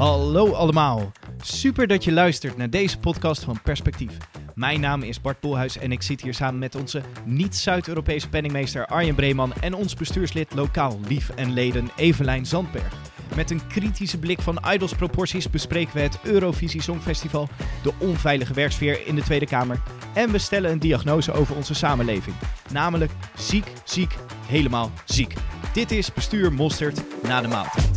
[0.00, 1.12] Hallo allemaal.
[1.40, 4.16] Super dat je luistert naar deze podcast van Perspectief.
[4.54, 9.14] Mijn naam is Bart Bolhuis en ik zit hier samen met onze niet-Zuid-Europese penningmeester Arjen
[9.14, 12.94] Breeman en ons bestuurslid lokaal lief en leden Evelijn Zandberg.
[13.36, 17.48] Met een kritische blik van Idols proporties bespreken we het Eurovisie Songfestival,
[17.82, 19.82] de onveilige werksfeer in de Tweede Kamer
[20.14, 22.36] en we stellen een diagnose over onze samenleving.
[22.72, 24.14] Namelijk ziek, ziek,
[24.46, 25.34] helemaal ziek.
[25.72, 27.89] Dit is Bestuur Mosterd na de maaltijd.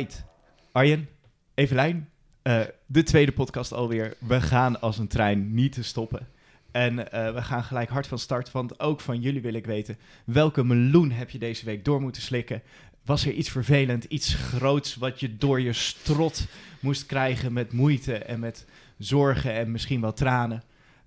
[0.00, 0.24] Alright.
[0.72, 1.08] Arjen,
[1.54, 2.08] Evelijn,
[2.42, 4.16] uh, de tweede podcast alweer.
[4.18, 6.28] We gaan als een trein niet te stoppen.
[6.70, 9.98] En uh, we gaan gelijk hard van start, want ook van jullie wil ik weten...
[10.24, 12.62] welke meloen heb je deze week door moeten slikken?
[13.04, 16.46] Was er iets vervelend, iets groots wat je door je strot
[16.80, 18.66] moest krijgen met moeite en met
[18.98, 20.62] zorgen en misschien wel tranen?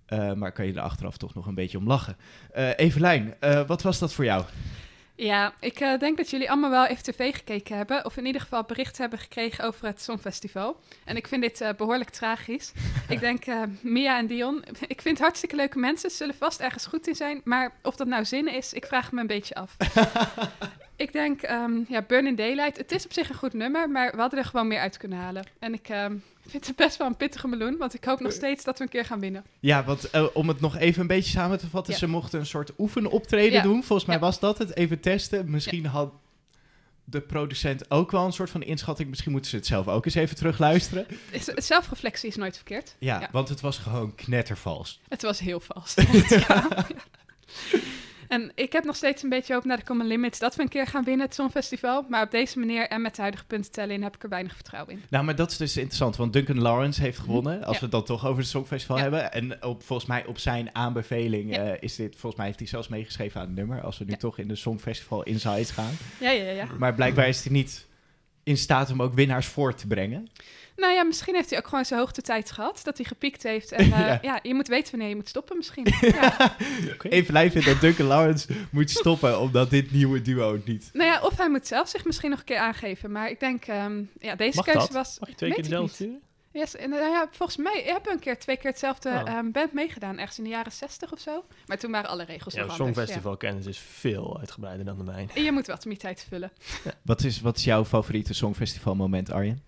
[0.10, 2.16] Uh, maar kan je er achteraf toch nog een beetje om lachen.
[2.76, 3.34] Evelijn,
[3.68, 4.44] wat was dat voor jou?
[5.16, 8.06] Ja, ik uh, denk dat jullie allemaal wel even tv gekeken hebben.
[8.06, 10.80] Of in ieder geval bericht hebben gekregen over het Songfestival.
[11.06, 12.72] En ik vind dit uh, behoorlijk tragisch.
[13.10, 16.10] ik denk, uh, Mia en Dion, ik vind hartstikke leuke mensen.
[16.10, 17.42] Ze zullen vast ergens goed in zijn.
[17.44, 19.78] Maar of dat nou zin is, ik vraag me een beetje af.
[20.96, 22.78] ik denk, um, ja, Burn in Daylight.
[22.78, 25.18] Het is op zich een goed nummer, maar we hadden er gewoon meer uit kunnen
[25.18, 25.48] halen.
[25.60, 25.90] En ik...
[25.90, 28.78] Um, ik vind het best wel een pittige meloen, want ik hoop nog steeds dat
[28.78, 29.44] we een keer gaan winnen.
[29.60, 32.00] Ja, want uh, om het nog even een beetje samen te vatten, ja.
[32.00, 33.62] ze mochten een soort oefenoptreden ja.
[33.62, 33.84] doen.
[33.84, 34.22] Volgens mij ja.
[34.22, 35.52] was dat het, even testen.
[35.52, 36.14] Misschien had
[37.04, 39.10] de producent ook wel een soort van inschatting.
[39.10, 41.06] Misschien moeten ze het zelf ook eens even terugluisteren.
[41.56, 42.96] Zelfreflectie is nooit verkeerd.
[43.00, 45.02] Ja, want het was gewoon knettervals.
[45.08, 45.94] Het was heel vals.
[48.34, 50.70] En ik heb nog steeds een beetje hoop naar de Common Limits dat we een
[50.70, 52.06] keer gaan winnen het Songfestival.
[52.10, 54.56] Maar op deze manier en met de huidige punten tellen in heb ik er weinig
[54.56, 55.02] vertrouwen in.
[55.10, 57.64] Nou, maar dat is dus interessant, want Duncan Lawrence heeft gewonnen.
[57.64, 57.80] Als ja.
[57.80, 59.02] we het dan toch over het Songfestival ja.
[59.02, 59.32] hebben.
[59.32, 61.66] En op, volgens mij op zijn aanbeveling ja.
[61.66, 63.82] uh, is dit, volgens mij heeft hij zelfs meegeschreven aan het nummer.
[63.82, 65.92] Als we nu toch in de Songfestival Insights gaan.
[66.20, 66.68] Ja, ja, ja.
[66.78, 67.88] Maar blijkbaar is hij niet
[68.44, 70.30] in staat om ook winnaars voor te brengen.
[70.76, 72.82] Nou ja, misschien heeft hij ook gewoon zijn hoogtetijd gehad.
[72.84, 73.72] Dat hij gepiekt heeft.
[73.72, 74.20] En uh, ja.
[74.22, 74.40] ja.
[74.44, 75.88] je moet weten wanneer je moet stoppen misschien.
[76.02, 76.56] ja.
[76.94, 77.12] okay.
[77.12, 80.90] Even lijf vindt dat Duncan Lawrence moet stoppen, omdat dit nieuwe duo niet...
[80.94, 83.12] Nou ja, of hij moet zelf zich misschien nog een keer aangeven.
[83.12, 84.92] Maar ik denk, um, ja, deze Mag keuze dat?
[84.92, 85.20] was...
[85.20, 86.22] Mag je twee keer dezelfde sturen?
[86.54, 89.38] Yes, en, uh, ja, volgens mij heb een keer twee keer hetzelfde oh.
[89.38, 91.46] um, band meegedaan, ergens in de jaren zestig of zo.
[91.66, 93.38] Maar toen waren alle regels ja, nog Songfestival ja.
[93.38, 95.32] kennis is veel uitgebreider dan de mijne.
[95.34, 96.52] En je moet wat om je tijd vullen.
[96.84, 96.94] Ja.
[97.02, 99.64] Wat, is, wat is jouw favoriete Songfestival moment, Arjen?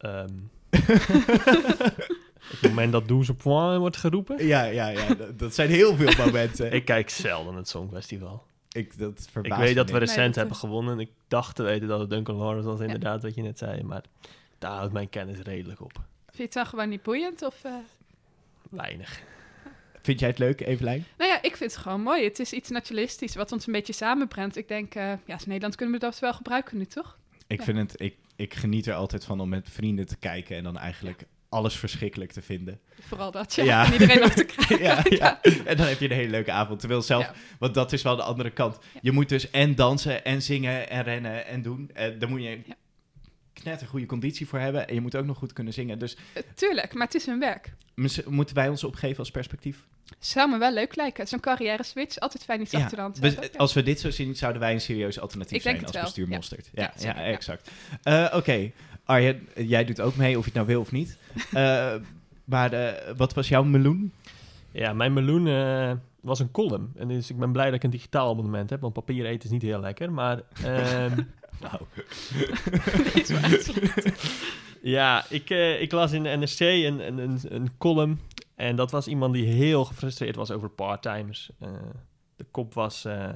[0.00, 0.50] Um,
[2.50, 4.46] het moment dat Douze Point wordt geroepen?
[4.46, 5.14] Ja, ja, ja.
[5.14, 6.72] Dat, dat zijn heel veel momenten.
[6.78, 8.46] ik kijk zelden het Songfestival.
[8.70, 11.00] Ik, dat ik weet dat we recent nee, dat hebben gewonnen.
[11.00, 13.82] Ik dacht te weten dat het Duncan Lawrence was, inderdaad, wat je net zei.
[13.82, 14.04] Maar
[14.64, 15.92] daar houdt mijn kennis redelijk op.
[15.92, 17.42] Vind je het dan gewoon niet boeiend?
[17.42, 17.72] Of, uh...
[18.70, 19.22] Weinig.
[20.02, 21.04] Vind jij het leuk, Evelijn?
[21.18, 22.24] Nou ja, ik vind het gewoon mooi.
[22.24, 24.56] Het is iets nationalistisch wat ons een beetje samenbrengt.
[24.56, 27.18] Ik denk, uh, ja, als Nederland kunnen we dat wel gebruiken nu, toch?
[27.46, 27.64] Ik ja.
[27.64, 28.00] vind het...
[28.00, 31.26] Ik, ik geniet er altijd van om met vrienden te kijken en dan eigenlijk ja.
[31.48, 32.80] alles verschrikkelijk te vinden.
[33.00, 33.64] Vooral dat, ja.
[33.64, 33.84] ja.
[33.86, 34.84] En iedereen af te krijgen.
[34.84, 36.80] ja, ja, En dan heb je een hele leuke avond.
[36.80, 38.78] Terwijl zelf, want dat is wel de andere kant.
[39.00, 41.90] Je moet dus en dansen en zingen en rennen en doen.
[41.92, 42.62] En dan moet je
[43.62, 44.88] net een goede conditie voor hebben.
[44.88, 45.98] En je moet ook nog goed kunnen zingen.
[45.98, 47.72] Dus, uh, tuurlijk, maar het is hun werk.
[48.26, 49.84] Moeten wij ons opgeven als perspectief?
[50.18, 51.26] Zou me wel leuk lijken.
[51.26, 53.56] Zo'n carrière switch, altijd fijn iets ja, achter de hand.
[53.56, 56.02] Als we dit zo zien, zouden wij een serieus alternatief Ik zijn als wel.
[56.02, 56.36] bestuur ja.
[56.36, 56.70] Mosterd.
[56.72, 57.70] Ja, ja, ja, exact.
[58.04, 58.72] Uh, Oké, okay.
[59.04, 61.18] Arjen, jij doet ook mee, of je het nou wil of niet.
[61.54, 61.94] uh,
[62.44, 64.12] maar wat was jouw meloen?
[64.70, 66.92] Ja, mijn meloen uh, was een column.
[66.96, 69.50] En dus ik ben blij dat ik een digitaal abonnement heb, want papier eten is
[69.50, 70.12] niet heel lekker.
[70.12, 70.42] Maar...
[71.60, 71.80] Nou.
[74.96, 78.20] ja, ik, uh, ik las in de NRC een, een, een, een, column.
[78.54, 81.50] En dat was iemand die heel gefrustreerd was over parttimers.
[81.62, 81.68] Uh,
[82.36, 83.04] de kop was...
[83.04, 83.28] Uh,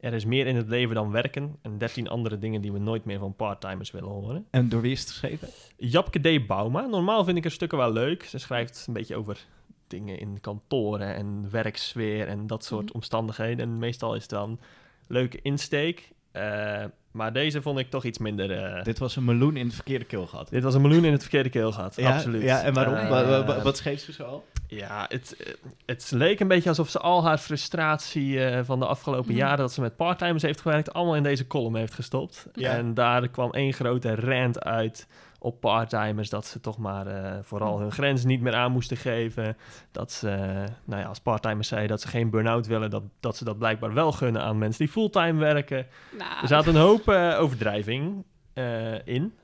[0.00, 1.56] er is meer in het leven dan werken.
[1.62, 4.46] En dertien andere dingen die we nooit meer van parttimers willen horen.
[4.50, 5.48] En door wie is het geschreven?
[5.76, 6.46] Japke D.
[6.46, 6.86] Bauma.
[6.86, 8.24] Normaal vind ik haar stukken wel leuk.
[8.24, 9.46] Ze schrijft een beetje over
[9.86, 12.92] dingen in kantoren en werksfeer en dat soort mm.
[12.92, 13.70] omstandigheden.
[13.70, 14.60] En meestal is het dan
[15.06, 16.12] leuke insteek.
[16.32, 18.76] Uh, maar deze vond ik toch iets minder...
[18.76, 18.84] Uh...
[18.84, 20.50] Dit was een meloen in het verkeerde keelgat.
[20.50, 22.42] Dit was een meloen in het verkeerde keelgat, ja, absoluut.
[22.42, 22.94] Ja, en waarom?
[22.94, 24.44] Uh, wat, wat schreef ze zo al?
[24.66, 29.32] Ja, het, het leek een beetje alsof ze al haar frustratie uh, van de afgelopen
[29.32, 29.36] mm.
[29.36, 29.58] jaren...
[29.58, 32.46] dat ze met parttimers heeft gewerkt, allemaal in deze column heeft gestopt.
[32.54, 32.70] Ja.
[32.70, 35.06] En daar kwam één grote rant uit
[35.42, 36.28] op parttimers.
[36.28, 39.56] Dat ze toch maar eh, vooral hun grenzen niet meer aan moesten geven.
[39.90, 43.36] Dat ze, eh, nou ja, als parttimers zeiden dat ze geen burn-out willen, dat, dat
[43.36, 45.86] ze dat blijkbaar wel gunnen aan mensen die fulltime werken.
[46.18, 49.34] Nou, Er zat een hoop eh, overdrijving eh, in.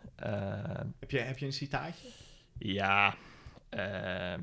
[1.00, 2.08] Heb je, heb je een citaatje?
[2.58, 3.14] ja,
[3.68, 4.40] ehm,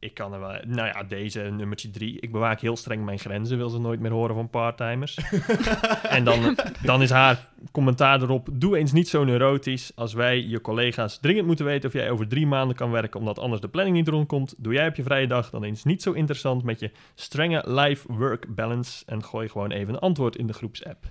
[0.00, 0.54] ik kan er wel...
[0.66, 2.20] Nou ja, deze nummertje drie.
[2.20, 5.18] Ik bewaak heel streng mijn grenzen, wil ze nooit meer horen van parttimers.
[6.02, 8.48] en dan, dan is haar commentaar erop...
[8.52, 9.92] Doe eens niet zo neurotisch.
[9.94, 13.20] Als wij, je collega's, dringend moeten weten of jij over drie maanden kan werken...
[13.20, 14.54] omdat anders de planning niet rondkomt...
[14.58, 16.62] doe jij op je vrije dag dan eens niet zo interessant...
[16.62, 19.02] met je strenge life-work balance...
[19.06, 21.04] en gooi gewoon even een antwoord in de groepsapp.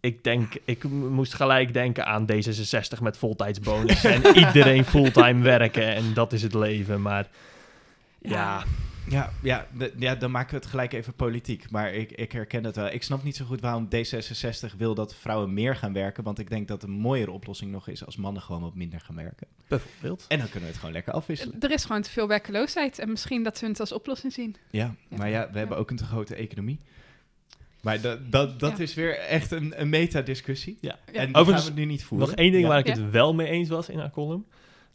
[0.00, 6.14] Ik denk, ik moest gelijk denken aan D66 met voltijdsbonus en iedereen fulltime werken en
[6.14, 7.02] dat is het leven.
[7.02, 7.28] Maar
[8.20, 8.64] ja, Ja.
[9.10, 11.70] Ja, ja, de- ja, dan maken we het gelijk even politiek.
[11.70, 12.86] Maar ik, ik herken het wel.
[12.86, 16.24] Ik snap niet zo goed waarom D66 wil dat vrouwen meer gaan werken.
[16.24, 19.14] Want ik denk dat een mooiere oplossing nog is als mannen gewoon wat minder gaan
[19.16, 19.46] werken.
[19.68, 20.24] bijvoorbeeld.
[20.28, 21.60] En dan kunnen we het gewoon lekker afwisselen.
[21.60, 22.98] er is gewoon te veel werkeloosheid.
[22.98, 24.56] En misschien dat ze het als oplossing zien.
[24.70, 25.16] Ja, Ja.
[25.16, 26.80] maar ja, we hebben ook een te grote economie.
[27.82, 28.82] Maar dat, dat, dat Ja.
[28.82, 30.78] is weer echt een, een meta-discussie.
[30.80, 30.98] Ja.
[31.12, 31.18] Ja.
[31.20, 32.28] En die Overigens, gaan we nu niet voeren.
[32.28, 32.68] Nog één ding Ja.
[32.68, 32.92] waar ik Ja.
[33.02, 34.46] het wel mee eens was in haar column.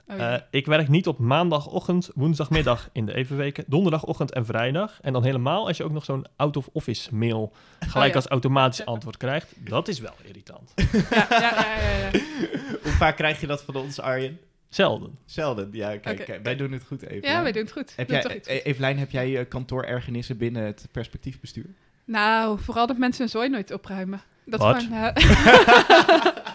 [0.08, 0.36] Oh, ja.
[0.36, 5.00] Eh, ik werk niet op maandagochtend, woensdagmiddag in de evenweken, donderdagochtend en vrijdag.
[5.02, 8.16] En dan helemaal als je ook nog zo'n out-of-office mail gelijk Oh ja.
[8.16, 9.54] als automatisch antwoord krijgt.
[9.58, 10.74] Dat is wel irritant.
[10.76, 12.10] ja, ja, ja, ja, ja.
[12.84, 14.40] Hoe vaak krijg je dat van ons, Arjen?
[14.70, 15.18] Zelden.
[15.26, 15.70] Zelden.
[15.72, 17.30] Ja, kijk, wij doen het goed even.
[17.30, 17.94] Ja, wij doen het goed.
[17.96, 18.64] Heb Doen jij, toch iets goed.
[18.66, 21.66] Evelijn, heb jij eh, kantoorergernissen binnen het perspectiefbestuur?
[22.06, 24.22] Nou, vooral dat mensen hun zooi nooit opruimen.
[24.46, 24.84] Dat Wat?
[24.84, 25.16] gewoon, eh,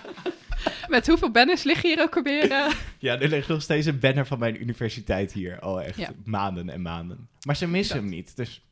[0.88, 2.50] Met hoeveel banners liggen hier ook alweer?
[2.50, 2.72] eh?
[2.98, 5.60] Ja, er ligt nog steeds een banner van mijn universiteit hier.
[5.60, 6.10] Al echt Ja.
[6.24, 7.28] maanden en maanden.
[7.46, 8.04] Maar ze missen Dat.
[8.04, 8.62] hem niet, dus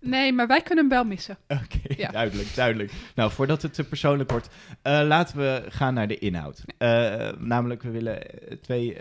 [0.00, 1.36] Nee, maar wij kunnen hem wel missen.
[1.62, 2.10] oké, Ja.
[2.10, 2.92] duidelijk, duidelijk.
[3.14, 4.48] Nou, voordat het te persoonlijk wordt,
[4.82, 6.64] eh, laten we gaan naar de inhoud.
[6.78, 8.20] Eh, namelijk, we willen
[8.60, 8.96] twee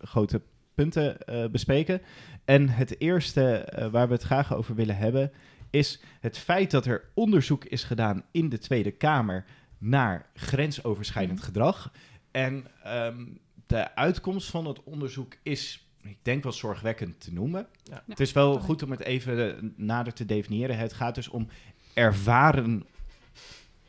[0.00, 0.40] grote
[0.74, 1.16] punten
[1.52, 2.00] bespreken.
[2.44, 5.32] En het eerste waar we het graag over willen hebben,
[5.70, 9.44] is het feit dat er onderzoek is gedaan in de Tweede Kamer
[9.78, 11.46] naar grensoverschrijdend Mhm.
[11.46, 11.92] gedrag.
[12.30, 13.24] En ehm,
[13.66, 17.66] de uitkomst van het onderzoek is, ik denk wel zorgwekkend te noemen.
[17.82, 18.02] Ja.
[18.08, 20.78] Het is wel goed om het even eh, nader te definiëren.
[20.78, 21.48] Het gaat dus om
[21.94, 22.84] ervaren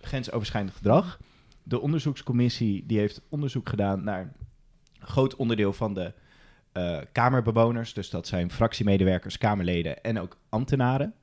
[0.01, 1.19] grensoverschrijdend gedrag.
[1.63, 6.13] De onderzoekscommissie die heeft onderzoek gedaan naar een groot onderdeel van de
[6.71, 7.93] eh, Kamerbewoners.
[7.93, 11.13] Dus dat zijn fractiemedewerkers, Kamerleden en ook ambtenaren.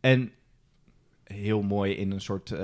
[0.00, 0.32] En
[1.32, 2.60] heel mooi in een soort eh,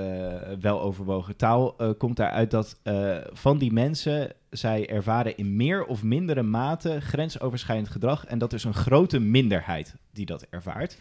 [0.59, 6.03] weloverwogen taal eh, komt daaruit dat eh, van die mensen zij ervaren in meer of
[6.03, 8.25] mindere mate grensoverschrijdend gedrag.
[8.25, 10.97] En dat is een grote minderheid die dat ervaart.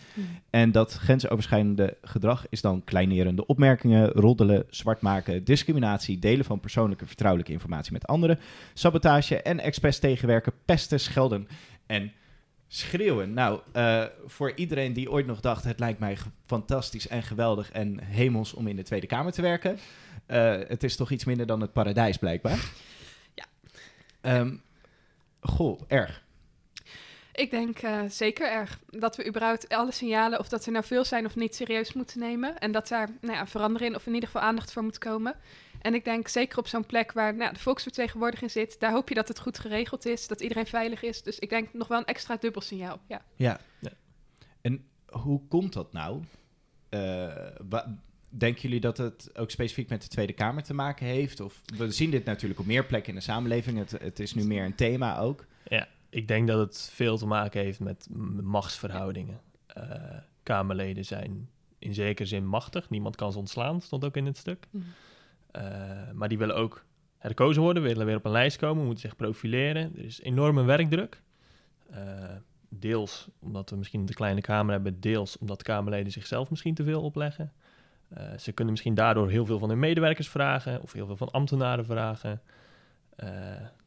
[0.50, 7.06] En dat grensoverschrijdende gedrag is dan kleinerende opmerkingen, roddelen, zwart maken, discriminatie, delen van persoonlijke
[7.06, 8.38] vertrouwelijke informatie met anderen,
[8.74, 11.48] sabotage en expres tegenwerken, pesten, schelden
[11.86, 12.12] en
[12.68, 13.32] schreeuwen.
[13.32, 16.16] Nou, eh, voor iedereen die ooit nog dacht, het lijkt mij
[16.46, 19.78] fantastisch en geweldig en hemels om in de Tweede Kamer te werken.
[20.26, 22.70] eh, het is toch iets minder dan het paradijs blijkbaar.
[23.34, 23.44] Ja.
[24.20, 24.56] Ehm,
[25.40, 26.22] goh, erg.
[27.32, 31.04] Ik denk eh, zeker erg dat we überhaupt alle signalen, of dat er nou veel
[31.04, 32.58] zijn of niet, serieus moeten nemen.
[32.58, 35.34] En dat daar nou ja, verandering of in ieder geval aandacht voor moet komen.
[35.80, 39.14] En ik denk zeker op zo'n plek waar nou, de volksvertegenwoordiging zit, daar hoop je
[39.14, 41.22] dat het goed geregeld is, dat iedereen veilig is.
[41.22, 43.00] Dus ik denk nog wel een extra dubbel signaal.
[43.08, 43.22] Ja.
[43.36, 43.60] Ja.
[43.78, 43.90] Ja.
[44.60, 46.22] En hoe komt dat nou?
[46.88, 47.00] Eh,
[47.68, 47.98] wa-
[48.28, 51.40] denken jullie dat het ook specifiek met de Tweede Kamer te maken heeft?
[51.40, 53.78] Of we zien dit natuurlijk op meer plekken in de samenleving.
[53.78, 55.46] Het, het is nu meer een thema ook.
[55.64, 58.06] Ja, ik denk dat het veel te maken heeft met
[58.42, 59.40] machtsverhoudingen.
[59.66, 59.84] Eh,
[60.42, 62.90] Kamerleden zijn in zekere zin machtig.
[62.90, 64.66] Niemand kan ze ontslaan, stond ook in het stuk.
[64.70, 64.84] Mhm.
[66.12, 66.84] Maar die willen ook
[67.18, 69.92] herkozen worden, willen weer op een lijst komen, moeten zich profileren.
[69.96, 71.22] Er is enorme werkdruk.
[71.90, 72.00] Eh,
[72.68, 77.02] deels omdat we misschien de kleine Kamer hebben, deels omdat Kamerleden zichzelf misschien te veel
[77.02, 77.52] opleggen.
[78.08, 81.30] Eh, ze kunnen misschien daardoor heel veel van hun medewerkers vragen of heel veel van
[81.30, 82.40] ambtenaren vragen.
[83.16, 83.28] Eh,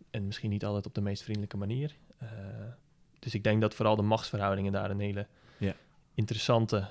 [0.10, 1.96] en misschien niet altijd op de meest vriendelijke manier.
[2.18, 2.27] Eh,
[3.20, 5.27] dus ik denk dat vooral de machtsverhoudingen daar een hele
[5.58, 5.74] Ja.
[6.13, 6.88] interessante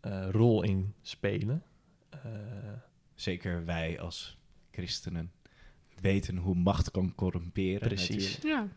[0.00, 1.62] eh, rol in spelen.
[3.14, 4.36] Zeker wij als
[4.70, 5.32] christenen
[6.00, 7.88] weten hoe macht kan corrumperen.
[7.88, 8.34] Precies.
[8.34, 8.42] natuurlijk.
[8.44, 8.58] Ja.
[8.58, 8.68] ja.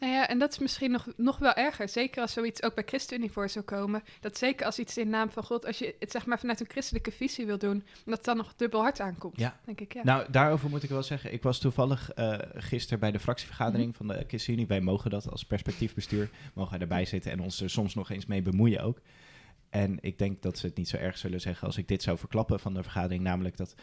[0.00, 1.88] Nou ja, en dat is misschien nog, nog wel erger.
[1.88, 4.02] Zeker als zoiets ook bij ChristenUnie voor zou komen.
[4.20, 6.68] Dat zeker als iets in naam van God, als je het zeg maar vanuit een
[6.68, 9.38] christelijke visie wil doen, dat het dan nog dubbel hard aankomt.
[9.38, 9.60] Ja.
[9.64, 10.04] Denk ik, ja.
[10.04, 11.32] Nou, daarover moet ik wel zeggen.
[11.32, 13.96] Ik was toevallig eh gisteren bij de fractievergadering Mhm.
[13.96, 14.66] van de ChristenUnie.
[14.66, 16.30] Wij mogen dat als perspectiefbestuur.
[16.54, 19.00] Mogen erbij zitten en ons er soms nog eens mee bemoeien ook.
[19.72, 22.18] En ik denk dat ze het niet zo erg zullen zeggen als ik dit zou
[22.18, 23.22] verklappen van de vergadering.
[23.22, 23.74] Namelijk dat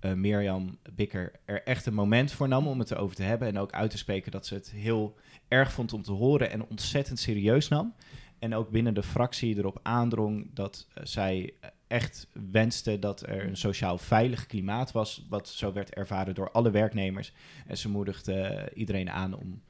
[0.00, 3.48] eh, Mirjam Bikker er echt een moment voor nam om het erover te hebben.
[3.48, 5.16] En ook uit te spreken dat ze het heel
[5.48, 7.94] erg vond om te horen en ontzettend serieus nam.
[8.38, 11.54] En ook binnen de fractie erop aandrong dat eh, zij
[11.86, 15.26] echt wenste dat er een sociaal veilig klimaat was.
[15.28, 17.32] Wat zo werd ervaren door alle werknemers.
[17.66, 19.62] En ze moedigde eh, iedereen aan om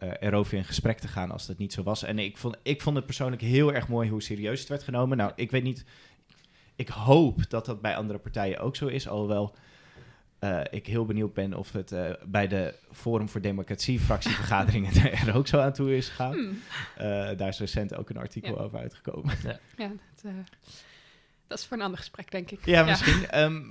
[0.00, 2.02] eh, erover in gesprek te gaan als dat niet zo was.
[2.02, 5.16] En ik vond, ik vond het persoonlijk heel erg mooi hoe serieus het werd genomen.
[5.16, 5.84] Nou, ik weet niet.
[6.76, 9.08] Ik hoop dat dat bij andere partijen ook zo is.
[9.08, 9.54] Alhoewel
[10.40, 15.36] eh, ik heel benieuwd ben of het eh, bij de Forum voor Democratie fractievergaderingen er
[15.36, 16.32] ook zo aan toe is gegaan.
[16.32, 16.58] Hmm.
[16.96, 18.60] Eh, daar is recent ook een artikel Ja.
[18.62, 19.34] over uitgekomen.
[19.42, 20.32] Ja, dat, eh,
[21.46, 22.66] dat is voor een ander gesprek, denk ik.
[22.66, 23.28] Ja, misschien.
[23.28, 23.70] Ehm,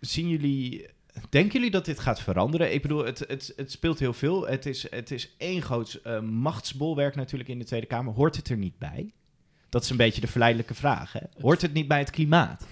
[0.00, 0.88] zien jullie...
[1.30, 2.72] Denken jullie dat dit gaat veranderen?
[2.72, 4.46] Ik bedoel, het, het, het speelt heel veel.
[4.46, 8.14] Het is, het is één groot eh, machtsbolwerk natuurlijk in de Tweede Kamer.
[8.14, 9.12] Hoort het er niet bij?
[9.68, 11.12] Dat is een beetje de verleidelijke vraag.
[11.12, 11.20] Hè?
[11.40, 12.66] Hoort het niet bij het klimaat?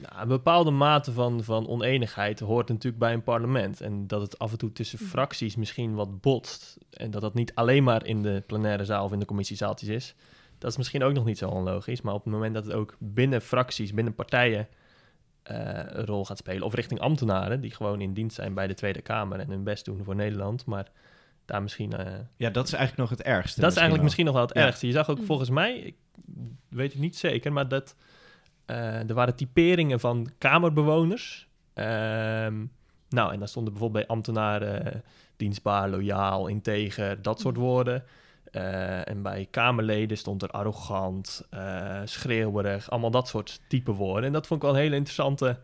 [0.00, 3.80] Nou, een bepaalde mate van, van oneenigheid hoort natuurlijk bij een parlement.
[3.80, 5.10] En dat het af en toe tussen Mhm.
[5.10, 6.78] fracties misschien wat botst.
[6.90, 10.14] En dat dat niet alleen maar in de plenaire zaal of in de commissiezaaltjes is.
[10.58, 12.00] Dat is misschien ook nog niet zo onlogisch.
[12.00, 14.68] Maar op het moment dat het ook binnen fracties, binnen partijen
[15.42, 16.62] een rol gaat spelen.
[16.62, 19.84] Of richting ambtenaren die gewoon in dienst zijn bij de Tweede Kamer en hun best
[19.84, 20.66] doen voor Nederland.
[20.66, 20.86] Maar
[21.44, 21.92] daar misschien...
[21.92, 23.60] eh, Ja, dat is eigenlijk nog het ergste.
[23.60, 24.02] dat is eigenlijk wel.
[24.02, 24.64] misschien nog wel het Ja.
[24.66, 24.86] ergste.
[24.86, 25.24] Je zag ook Mm.
[25.24, 25.94] volgens mij, ik
[26.68, 27.94] weet het niet zeker, maar dat
[28.66, 31.48] eh, er waren typeringen van kamerbewoners.
[31.74, 32.64] Ehm,
[33.08, 35.00] nou, en daar stonden bijvoorbeeld bij ambtenaren eh,
[35.36, 37.62] dienstbaar, loyaal, integer, dat soort Mm.
[37.62, 38.04] woorden.
[38.50, 44.24] Eh, en bij Kamerleden stond er arrogant, eh, schreeuwerig, allemaal dat soort type woorden.
[44.24, 45.58] En dat vond ik wel een hele interessante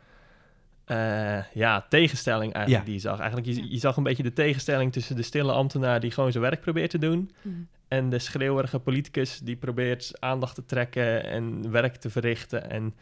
[0.85, 2.93] eh, ja, tegenstelling eigenlijk Ja.
[2.93, 3.19] die je zag.
[3.19, 6.61] Eigenlijk, je, zag een beetje de tegenstelling tussen de stille ambtenaar die gewoon zijn werk
[6.61, 7.31] probeert te doen...
[7.43, 7.69] Hmm.
[7.89, 12.95] En de schreeuwerige politicus die probeert aandacht te trekken en werk te verrichten en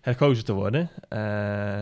[0.00, 0.90] herkozen te worden.
[1.08, 1.80] Eh,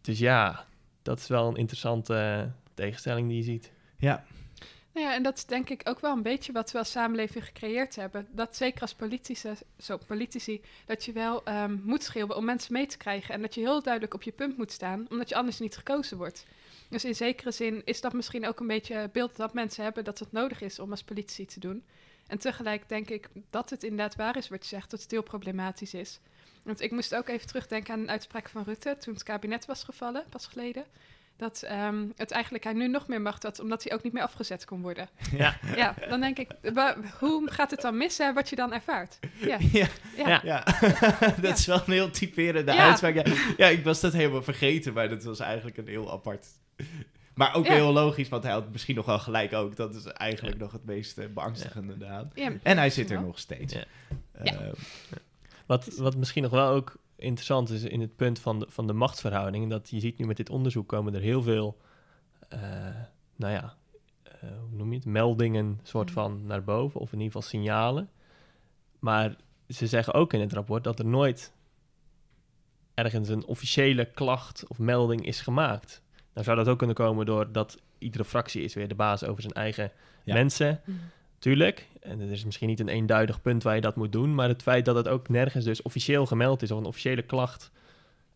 [0.00, 0.64] dus ja,
[1.02, 3.72] dat is wel een interessante tegenstelling die je ziet.
[3.96, 4.24] Ja,
[4.94, 7.44] Nou ja, en dat is denk ik ook wel een beetje wat we als samenleving
[7.44, 8.26] gecreëerd hebben.
[8.30, 12.86] Dat zeker als politici, zo, politici dat je wel ehm, moet schreeuwen om mensen mee
[12.86, 13.34] te krijgen.
[13.34, 16.16] En dat je heel duidelijk op je punt moet staan, omdat je anders niet gekozen
[16.16, 16.46] wordt.
[16.88, 20.04] Dus in zekere zin is dat misschien ook een beetje het beeld dat mensen hebben
[20.04, 21.84] dat het nodig is om als politici te doen.
[22.26, 25.22] En tegelijk denk ik dat het inderdaad waar is wat je zegt, dat het heel
[25.22, 26.20] problematisch is.
[26.62, 29.84] Want ik moest ook even terugdenken aan een uitspraak van Rutte toen het kabinet was
[29.84, 30.84] gevallen, pas geleden.
[31.36, 34.22] Dat ehm, het eigenlijk hij nu nog meer macht had, omdat hij ook niet meer
[34.22, 35.08] afgezet kon worden.
[35.36, 35.56] Ja.
[35.76, 36.50] Ja, dan denk ik,
[37.18, 39.18] hoe gaat het dan missen wat je dan ervaart?
[39.38, 39.86] Ja, ja,
[40.16, 40.28] ja.
[40.28, 40.40] Ja.
[40.44, 40.64] ja.
[41.40, 42.86] dat is wel een heel typerende Ja.
[42.88, 43.14] uitspraak.
[43.14, 43.24] Ja.
[43.56, 46.46] ja, ik was dat helemaal vergeten, maar dat was eigenlijk een heel apart...
[47.34, 47.72] Maar ook Ja.
[47.72, 49.76] heel logisch, want hij had misschien nog wel gelijk ook.
[49.76, 51.94] Dat is eigenlijk nog het meest eh, beangstigende.
[52.34, 53.26] Ja, En hij zit er wel.
[53.26, 53.72] nog steeds.
[53.74, 53.84] Ja.
[54.42, 54.52] Ja.
[54.52, 54.72] Eh,
[55.66, 58.92] Wat, wat misschien nog wel ook interessant is in het punt van de, van de
[58.92, 61.76] machtsverhouding, dat je ziet nu met dit onderzoek komen er heel veel,
[62.48, 62.60] eh,
[63.36, 63.74] nou ja,
[64.22, 66.14] eh, hoe noem je het, meldingen soort Mm.
[66.14, 68.10] van naar boven, of in ieder geval signalen.
[68.98, 69.36] Maar
[69.68, 71.52] ze zeggen ook in het rapport dat er nooit
[72.94, 76.02] ergens een officiële klacht of melding is gemaakt.
[76.32, 79.54] Nou zou dat ook kunnen komen doordat iedere fractie is weer de baas over zijn
[79.54, 79.92] eigen
[80.24, 80.34] Ja.
[80.34, 80.80] mensen.
[80.84, 80.98] Mm.
[81.42, 84.48] Tuurlijk, en er is misschien niet een eenduidig punt waar je dat moet doen, maar
[84.48, 87.70] het feit dat het ook nergens dus officieel gemeld is of een officiële klacht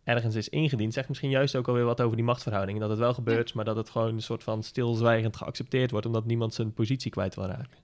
[0.05, 2.81] ergens is ingediend, zegt misschien juist ook alweer wat over die machtsverhoudingen.
[2.81, 6.25] Dat het wel gebeurt, maar dat het gewoon een soort van stilzwijgend geaccepteerd wordt, omdat
[6.25, 7.79] niemand zijn positie kwijt wil raken.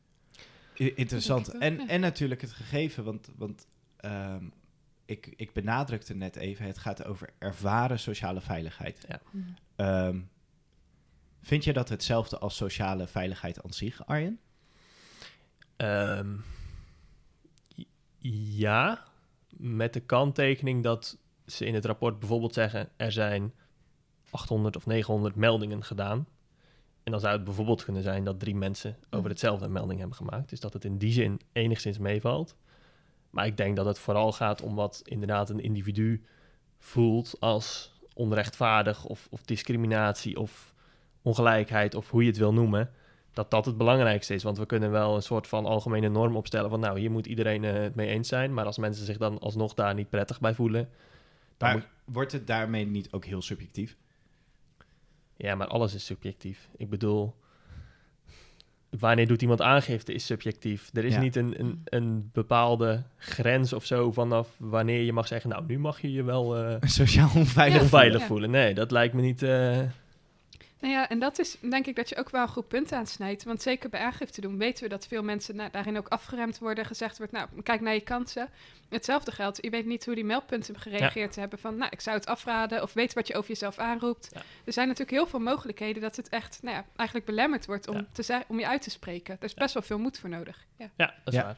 [0.75, 1.49] Interessant.
[1.49, 1.89] En, ja.
[1.89, 4.45] en natuurlijk het gegeven, want, want ehm,
[5.05, 9.07] ik, ik benadrukte net even, het gaat over ervaren sociale veiligheid.
[9.31, 9.55] Mm.
[9.77, 10.21] Ehm,
[11.41, 14.39] vind je dat hetzelfde als sociale veiligheid aan zich, Arjen?
[15.83, 16.37] Ehm,
[18.57, 19.05] ja,
[19.57, 23.53] met de kanttekening dat ze in het rapport bijvoorbeeld zeggen er zijn
[24.31, 26.27] 800 of 900 meldingen gedaan.
[27.03, 30.49] En dan zou het bijvoorbeeld kunnen zijn dat drie mensen over hetzelfde melding hebben gemaakt.
[30.49, 32.57] Dus dat het in die zin enigszins meevalt.
[33.31, 36.25] Maar ik denk dat het vooral gaat om wat inderdaad een individu
[36.79, 40.75] voelt als onrechtvaardig of, of discriminatie of
[41.23, 42.91] ongelijkheid of hoe je het wil noemen
[43.33, 44.43] dat dat het belangrijkste is.
[44.43, 47.65] Want we kunnen wel een soort van algemene norm opstellen van nou, hier moet iedereen
[47.65, 48.55] eh, het mee eens zijn.
[48.55, 50.89] Maar als mensen zich dan alsnog daar niet prettig bij voelen,
[51.57, 52.15] dan Maar moet...
[52.15, 53.97] wordt het daarmee niet ook heel subjectief?
[55.37, 56.69] Ja, maar alles is subjectief.
[56.77, 57.35] Ik bedoel,
[58.99, 60.91] wanneer doet iemand aangifte is subjectief.
[60.93, 61.21] Er is Ja.
[61.21, 65.79] niet een, een, een bepaalde grens of zo vanaf wanneer je mag zeggen, nou, nu
[65.79, 67.77] mag je je wel eh, Sociaal onveilig.
[67.77, 67.83] Ja.
[67.83, 68.27] onveilig Ja.
[68.27, 68.51] voelen.
[68.51, 69.43] Nee, dat lijkt me niet...
[69.43, 69.79] eh,
[70.83, 73.45] Nou ja, en dat is denk ik dat je ook wel een goed punt aansnijdt.
[73.45, 76.85] Want zeker bij aangifte doen weten we dat veel mensen nou, daarin ook afgeremd worden.
[76.87, 78.49] Gezegd wordt, nou, kijk naar je kansen.
[78.89, 81.59] Hetzelfde geldt, je weet niet hoe die meldpunten gereageerd hebben.
[81.59, 84.29] Van, nou, ik zou het afraden of weet wat je over jezelf aanroept.
[84.33, 84.41] Ja.
[84.65, 87.97] Er zijn natuurlijk heel veel mogelijkheden dat het echt, nou ja, eigenlijk belemmerd wordt om,
[87.97, 88.07] Ja.
[88.13, 89.37] te zei- om je uit te spreken.
[89.39, 90.67] Er is best wel veel moed voor nodig.
[90.79, 90.91] Ja.
[90.97, 91.45] Ja, dat is Ja.
[91.45, 91.57] waar.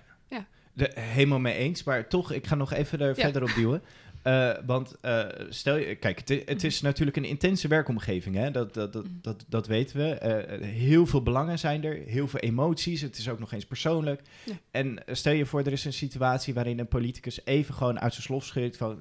[0.77, 3.15] De, helemaal mee eens, maar toch, ik ga nog even er Ja.
[3.15, 3.83] verder op duwen.
[4.25, 8.51] Eh, want eh, stel je, kijk, het, het is natuurlijk een intense werkomgeving, hè?
[8.51, 9.13] Dat, dat, dat, Mhm.
[9.21, 10.15] dat, dat weten we.
[10.15, 13.01] Eh, heel veel belangen zijn er, heel veel emoties.
[13.01, 14.23] Het is ook nog eens persoonlijk.
[14.45, 14.53] Ja.
[14.71, 18.25] En stel je voor, er is een situatie waarin een politicus even gewoon uit zijn
[18.25, 18.99] slof schrikt van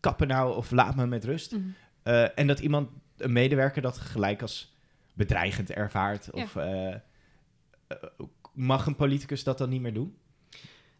[0.00, 1.52] kappen nou of laat me met rust.
[1.52, 1.62] Mhm.
[2.02, 4.74] Eh, en dat iemand, een medewerker, dat gelijk als
[5.14, 6.28] bedreigend ervaart.
[6.32, 6.42] Ja.
[6.42, 6.56] Of
[8.54, 10.16] mag een politicus dat dan niet meer doen?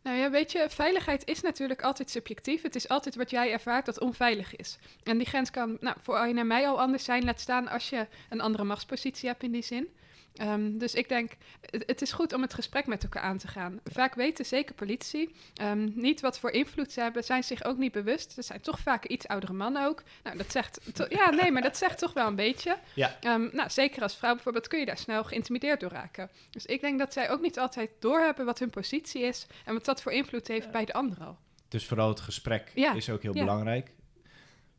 [0.03, 2.63] Nou ja, weet je, veiligheid is natuurlijk altijd subjectief.
[2.63, 4.79] Het is altijd wat jij ervaart dat onveilig is.
[5.03, 7.89] En die grens kan nou, voor Arjen en mij al anders zijn, laat staan als
[7.91, 9.89] je een andere machtspositie hebt in die zin.
[10.35, 11.33] Ehm, dus ik denk,
[11.71, 13.81] het, het is goed om het gesprek met elkaar aan te gaan.
[13.85, 17.93] Vaak weten zeker politici ehm, niet wat voor invloed ze hebben, zijn zich ook niet
[17.93, 18.37] bewust.
[18.37, 20.03] Er zijn toch vaak iets oudere mannen ook.
[20.23, 22.77] Nou, dat zegt, to- ja, nee, maar dat zegt toch wel een beetje.
[22.95, 23.17] Ja.
[23.21, 26.31] Ehm, nou, zeker als vrouw bijvoorbeeld kun je daar snel geïntimideerd door raken.
[26.51, 29.85] Dus ik denk dat zij ook niet altijd doorhebben wat hun positie is en wat
[29.85, 31.39] dat voor invloed heeft bij de ander al.
[31.69, 32.95] Dus vooral het gesprek Ja.
[32.95, 33.41] is ook heel Ja.
[33.45, 33.91] belangrijk.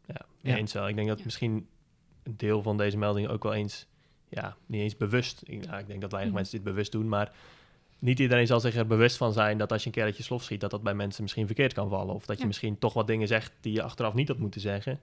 [0.06, 0.56] Ja, Ja.
[0.56, 0.88] eens wel.
[0.88, 1.24] Ik denk dat Ja.
[1.26, 1.68] misschien
[2.24, 3.86] een deel van deze melding ook wel eens,
[4.32, 5.42] ja, niet eens bewust.
[5.46, 6.42] Ik, nou, ik denk dat weinig Mhm.
[6.42, 7.32] mensen dit bewust doen, maar
[8.00, 10.24] niet iedereen zal zich er bewust van zijn dat als je een keer uit je
[10.24, 12.14] slof schiet, dat dat bij mensen misschien verkeerd kan vallen.
[12.16, 12.48] Of dat je Ja.
[12.48, 15.00] misschien toch wat dingen zegt die je achteraf niet had moeten zeggen.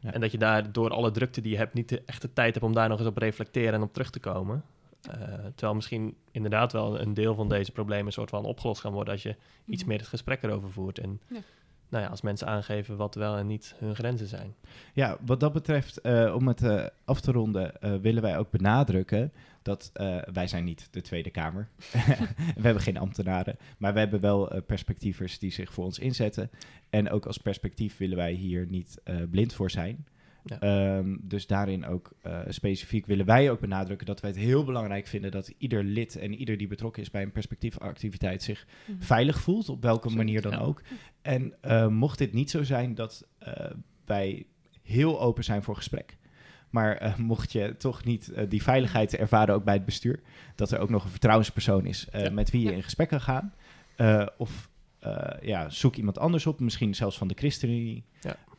[0.00, 0.12] Ja.
[0.12, 2.66] En dat je daar door alle drukte die je hebt niet de echte tijd hebt
[2.66, 4.64] om daar nog eens op te reflecteren en op terug te komen.
[5.10, 5.18] Eh,
[5.54, 9.12] terwijl misschien inderdaad wel een deel van deze problemen een soort van opgelost gaan worden
[9.12, 9.90] als je iets Mhm.
[9.90, 10.98] meer het gesprek erover voert.
[10.98, 11.38] En Ja.
[11.88, 14.54] Nou ja, als mensen aangeven wat wel en niet hun grenzen zijn.
[14.92, 18.50] Ja, wat dat betreft, eh, om het eh, af te ronden, eh, willen wij ook
[18.50, 19.90] benadrukken dat
[20.32, 21.68] wij zijn niet de Tweede Kamer.
[22.56, 26.50] we hebben geen ambtenaren, maar we hebben wel perspectievers die zich voor ons inzetten.
[26.90, 29.00] En ook als perspectief willen wij hier niet
[29.30, 30.06] blind voor zijn.
[30.44, 30.58] Ja.
[30.60, 35.06] Ehm, dus daarin ook eh, specifiek willen wij ook benadrukken dat wij het heel belangrijk
[35.06, 39.02] vinden dat ieder lid en ieder die betrokken is bij een perspectiefactiviteit zich Mhm.
[39.02, 40.58] veilig voelt, op welke Absoluut, manier dan ja.
[40.58, 40.82] ook.
[41.22, 43.70] En eh, mocht dit niet zo zijn, dat eh,
[44.04, 44.46] wij
[44.82, 46.16] heel open zijn voor gesprek.
[46.70, 50.20] Maar mocht je toch niet die veiligheid ervaren, ook bij het bestuur,
[50.54, 52.30] dat er ook nog een vertrouwenspersoon is Ja.
[52.30, 53.54] met wie je in gesprek kan gaan.
[54.38, 54.70] Of
[55.42, 58.04] ja, zoek iemand anders op, misschien zelfs van de ChristenUnie.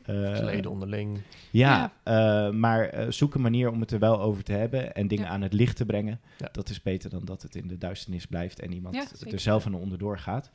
[0.06, 1.22] Eh, Leden onderling.
[1.52, 5.08] ja, eh, maar eh, zoek een manier om het er wel over te hebben en
[5.08, 5.30] dingen Ja.
[5.32, 6.20] aan het licht te brengen.
[6.38, 6.50] Ja.
[6.52, 9.74] Dat is beter dan dat het in de duisternis blijft en iemand er zelf aan
[9.74, 10.52] onderdoor gaat.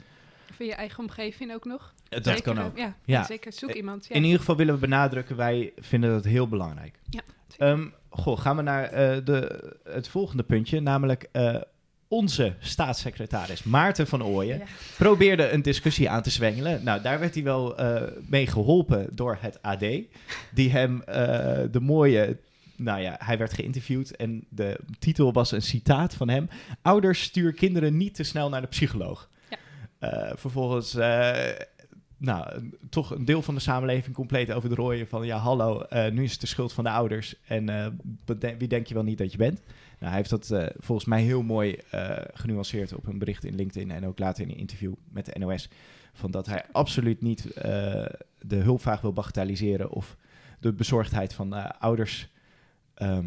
[0.51, 1.95] Of in je eigen omgeving ook nog.
[2.09, 2.77] Dat Zeker, kan ook.
[2.79, 3.25] Ja, Ja.
[3.25, 3.53] zeker.
[3.53, 4.07] Zoek iemand.
[4.07, 4.15] Ja.
[4.15, 6.99] In ieder geval willen we benadrukken, wij vinden dat heel belangrijk.
[7.11, 7.21] Ja.
[7.59, 11.57] Ehm, goh, gaan we naar eh, de, het volgende puntje, namelijk eh,
[12.13, 14.65] onze staatssecretaris Maarten van Ooyen Ja.
[14.97, 16.85] probeerde een discussie aan te zwengelen.
[16.85, 19.85] Nou, daar werd hij wel eh, mee geholpen door het AD,
[20.55, 21.15] die hem eh,
[21.71, 22.37] de mooie...
[22.77, 26.49] Nou ja, hij werd geïnterviewd en de titel was een citaat van hem.
[26.83, 29.29] Ouders stuur kinderen niet te snel naar de psycholoog.
[29.51, 29.57] Ja.
[29.99, 30.93] Eh, vervolgens,
[32.17, 35.27] nou, een- toch een deel van de samenleving compleet over de rooien van...
[35.27, 37.67] ja, hallo, nu is het de schuld van de ouders en
[38.59, 39.61] wie denk je wel niet dat je bent?
[40.01, 43.55] Nou, hij heeft dat eh, volgens mij heel mooi eh, genuanceerd op een bericht in
[43.55, 43.91] LinkedIn...
[43.91, 45.69] en ook later in een interview met de NOS...
[46.13, 48.07] van dat hij absoluut niet eh,
[48.39, 49.91] de hulpvraag wil bagatelliseren...
[49.91, 50.17] of
[50.61, 52.29] de bezorgdheid van ouders...
[52.95, 53.27] ehm,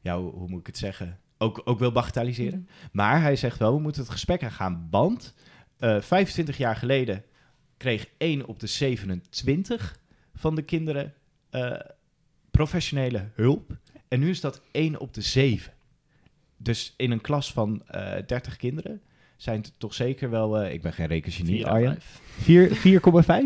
[0.00, 1.18] ja, hoe, hoe moet ik het zeggen?
[1.38, 2.58] Ook, ook wil bagatelliseren.
[2.58, 2.88] Mhm.
[2.92, 4.88] Maar hij zegt wel, we moeten het gesprek aangaan.
[4.90, 5.34] Want
[5.78, 7.24] eh 25 jaar geleden
[7.76, 9.98] kreeg 1 op de 27
[10.34, 11.14] van de kinderen
[12.50, 13.76] professionele hulp.
[14.12, 15.72] En nu is dat 1 op de 7.
[16.56, 19.00] Dus in een klas van eh 30 kinderen
[19.36, 20.58] zijn het toch zeker wel...
[20.58, 21.98] eh, ik ben geen rekengenie, 4 Arjen.
[21.98, 22.02] A5.
[22.40, 22.74] 4 4,5?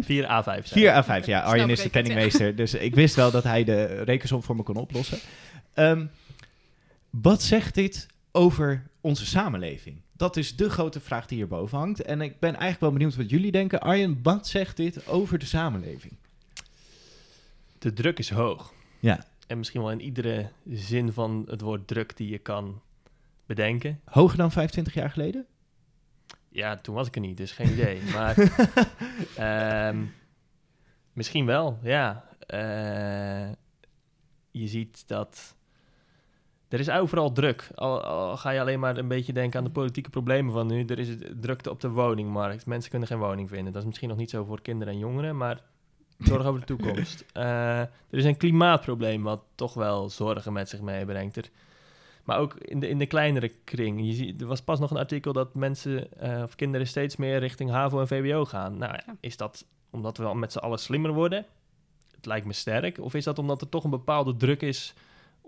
[0.04, 0.62] 4 A5.
[0.62, 1.40] 4 à 5, ja.
[1.40, 4.76] Arjen is de penningmeester, dus ik wist wel dat hij de rekensom voor me kon
[4.76, 5.18] oplossen.
[5.72, 6.06] Ehm,
[7.10, 10.00] wat zegt dit over onze samenleving?
[10.12, 12.02] Dat is de grote vraag die hierboven hangt.
[12.02, 13.80] En ik ben eigenlijk wel benieuwd wat jullie denken.
[13.80, 16.12] Arjen, wat zegt dit over de samenleving?
[17.78, 18.72] De druk is hoog.
[19.00, 19.24] Ja.
[19.46, 22.80] En misschien wel in iedere zin van het woord druk die je kan
[23.46, 24.00] bedenken.
[24.04, 25.46] Hoger dan 25 jaar geleden?
[26.48, 28.00] Ja, toen was ik er niet, dus geen idee.
[28.14, 28.36] Maar
[29.36, 30.04] ehm,
[31.12, 32.24] misschien wel, ja.
[32.46, 33.52] Eh,
[34.50, 35.56] je ziet dat...
[36.68, 37.70] Er is overal druk.
[37.74, 40.84] Al, al ga je alleen maar een beetje denken aan de politieke problemen van nu.
[40.84, 41.08] Er is
[41.40, 42.66] drukte op de woningmarkt.
[42.66, 43.72] Mensen kunnen geen woning vinden.
[43.72, 45.62] Dat is misschien nog niet zo voor kinderen en jongeren, maar
[46.18, 47.24] Zorg over de toekomst.
[47.32, 51.36] Eh, er is een klimaatprobleem wat toch wel zorgen met zich meebrengt.
[51.36, 51.44] Er,
[52.24, 54.06] maar ook in de, in de kleinere kring.
[54.06, 57.38] Je ziet, er was pas nog een artikel dat mensen eh, of kinderen steeds meer
[57.38, 58.78] richting HAVO en VWO gaan.
[58.78, 59.16] Nou, Ja.
[59.20, 61.44] is dat omdat we al met z'n allen slimmer worden?
[62.14, 62.98] Het lijkt me sterk.
[62.98, 64.94] Of is dat omdat er toch een bepaalde druk is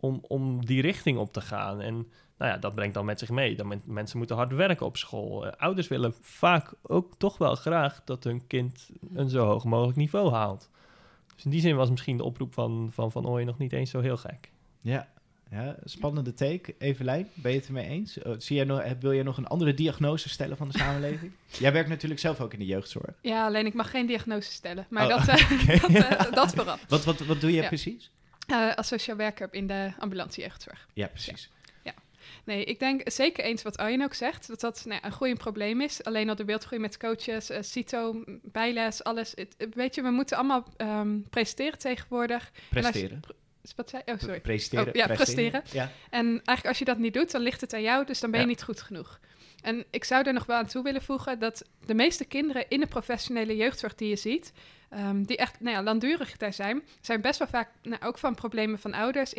[0.00, 1.80] om, om die richting op te gaan?
[1.80, 1.94] En
[2.38, 3.56] nou ja, dat brengt dan met zich mee.
[3.56, 5.46] Dat men- mensen moeten hard werken op school.
[5.46, 9.96] Eh, ouders willen vaak ook toch wel graag dat hun kind een zo hoog mogelijk
[9.96, 10.70] niveau haalt.
[11.34, 13.90] Dus in die zin was misschien de oproep van Van, van Ooyen nog niet eens
[13.90, 14.50] zo heel gek.
[14.80, 15.08] Ja.
[15.50, 16.74] ja, spannende take.
[16.78, 18.22] Evelijn, ben je het ermee eens?
[18.22, 21.32] Oh, zie jij nog, wil jij nog een andere diagnose stellen van de samenleving?
[21.58, 23.14] jij werkt natuurlijk zelf ook in de jeugdzorg.
[23.22, 24.86] Ja, alleen ik mag geen diagnose stellen.
[24.90, 25.92] Maar Oh, dat, eh, oké.
[25.92, 26.84] dat, eh, dat vooraf.
[26.88, 27.68] Wat, wat, wat doe je Ja.
[27.68, 28.10] precies?
[28.48, 30.88] Eh, als sociaal werker in de ambulance jeugdzorg.
[30.94, 31.50] Ja, precies.
[32.44, 35.38] Nee, ik denk zeker eens wat Arjen ook zegt, dat dat nou, ja, een groeiend
[35.38, 36.04] probleem is.
[36.04, 39.32] Alleen al de beeldgroei met coaches, eh, CITO, bijles, alles.
[39.34, 42.50] Het, het- weet je, we moeten allemaal ehm, presteren tegenwoordig.
[42.70, 43.20] Presteren.
[43.20, 43.34] pre-
[43.76, 44.40] wat zei Oh, sorry.
[44.40, 44.86] Presteren.
[44.86, 45.62] Oh, ja, presteren.
[45.72, 45.90] Ja.
[46.10, 48.40] En eigenlijk als je dat niet doet, dan ligt het aan jou, dus dan ben
[48.40, 48.52] je Ja.
[48.52, 49.20] niet goed genoeg.
[49.62, 52.80] En ik zou er nog wel aan toe willen voegen dat de meeste kinderen in
[52.80, 54.52] de professionele jeugdzorg die je ziet,
[54.88, 58.34] ehm, die echt nou ja, langdurig daar zijn, zijn best wel vaak nou, ook van
[58.34, 59.32] problemen van ouders,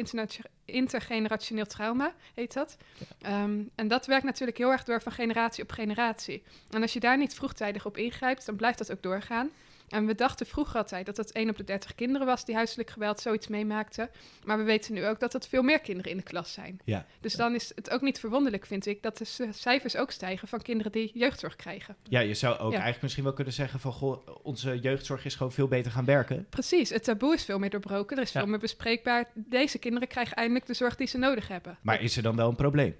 [0.65, 2.77] intergenerationeel trauma heet dat.
[3.21, 6.43] Ehm, en dat werkt natuurlijk heel erg door van generatie op generatie.
[6.69, 9.49] En als je daar niet vroegtijdig op ingrijpt, dan blijft dat ook doorgaan.
[9.89, 12.89] En we dachten vroeger altijd dat het 1 op de 30 kinderen was die huiselijk
[12.89, 14.09] geweld zoiets meemaakten.
[14.43, 16.79] Maar we weten nu ook dat het veel meer kinderen in de klas zijn.
[16.85, 17.05] Ja.
[17.21, 20.61] Dus dan is het ook niet verwonderlijk, vind ik, dat de cijfers ook stijgen van
[20.61, 21.95] kinderen die jeugdzorg krijgen.
[22.03, 22.71] ja, je zou ook Ja.
[22.71, 23.91] eigenlijk misschien wel kunnen zeggen van...
[23.93, 26.47] Goh, onze jeugdzorg is gewoon veel beter gaan werken.
[26.49, 28.39] Precies, het taboe is veel meer doorbroken, er is Ja.
[28.39, 29.25] veel meer bespreekbaar.
[29.33, 31.77] Deze kinderen krijgen eindelijk de zorg die ze nodig hebben.
[31.81, 32.95] Maar is er dan wel een probleem?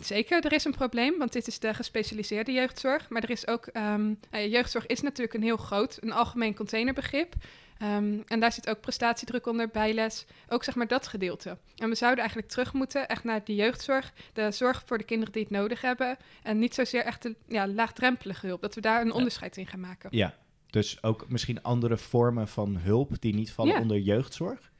[0.00, 3.08] Zeker, er is een probleem, want dit is de gespecialiseerde jeugdzorg.
[3.08, 7.34] Maar er is ook, ehm, eh, jeugdzorg is natuurlijk een heel groot, een algemeen containerbegrip.
[7.78, 11.58] Ehm, en daar zit ook prestatiedruk onder, bijles, ook zeg maar dat gedeelte.
[11.76, 15.32] En we zouden eigenlijk terug moeten, echt naar die jeugdzorg, de zorg voor de kinderen
[15.32, 16.16] die het nodig hebben.
[16.42, 19.80] En niet zozeer echt de ja, laagdrempelige hulp, dat we daar een onderscheid in gaan
[19.80, 20.08] maken.
[20.12, 20.34] Ja.
[20.70, 23.80] Dus ook misschien andere vormen van hulp die niet vallen Ja.
[23.80, 24.70] onder jeugdzorg?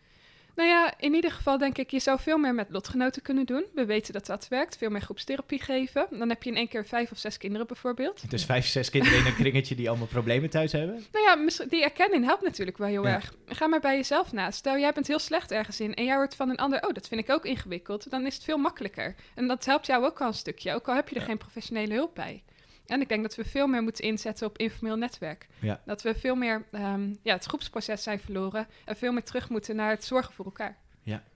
[0.58, 3.64] Nou ja, in ieder geval denk ik, je zou veel meer met lotgenoten kunnen doen.
[3.74, 6.06] We weten dat dat werkt, veel meer groepstherapie geven.
[6.10, 8.30] Dan heb je in één keer vijf of zes kinderen bijvoorbeeld.
[8.30, 11.04] Dus vijf, zes kinderen in een kringetje die allemaal problemen thuis hebben?
[11.12, 13.14] Nou ja, die erkenning helpt natuurlijk wel heel Ja.
[13.14, 13.34] erg.
[13.46, 14.50] Ga maar bij jezelf na.
[14.50, 16.86] Stel, jij bent heel slecht ergens in en jij hoort van een ander...
[16.86, 18.10] oh, dat vind ik ook ingewikkeld.
[18.10, 19.14] Dan is het veel makkelijker.
[19.34, 21.26] En dat helpt jou ook al een stukje, ook al heb je er Ja.
[21.26, 22.42] geen professionele hulp bij.
[22.88, 25.48] En ik denk dat we veel meer moeten inzetten op informeel netwerk.
[25.58, 25.80] Ja.
[25.84, 28.66] Dat we veel meer ehm, ja, het groepsproces zijn verloren...
[28.84, 30.76] en veel meer terug moeten naar het zorgen voor elkaar.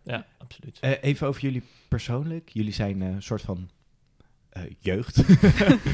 [0.04, 0.78] Ja, absoluut.
[0.80, 2.48] Eh, even over jullie persoonlijk.
[2.48, 3.70] Jullie zijn eh, een soort van
[4.52, 5.16] eh, jeugd.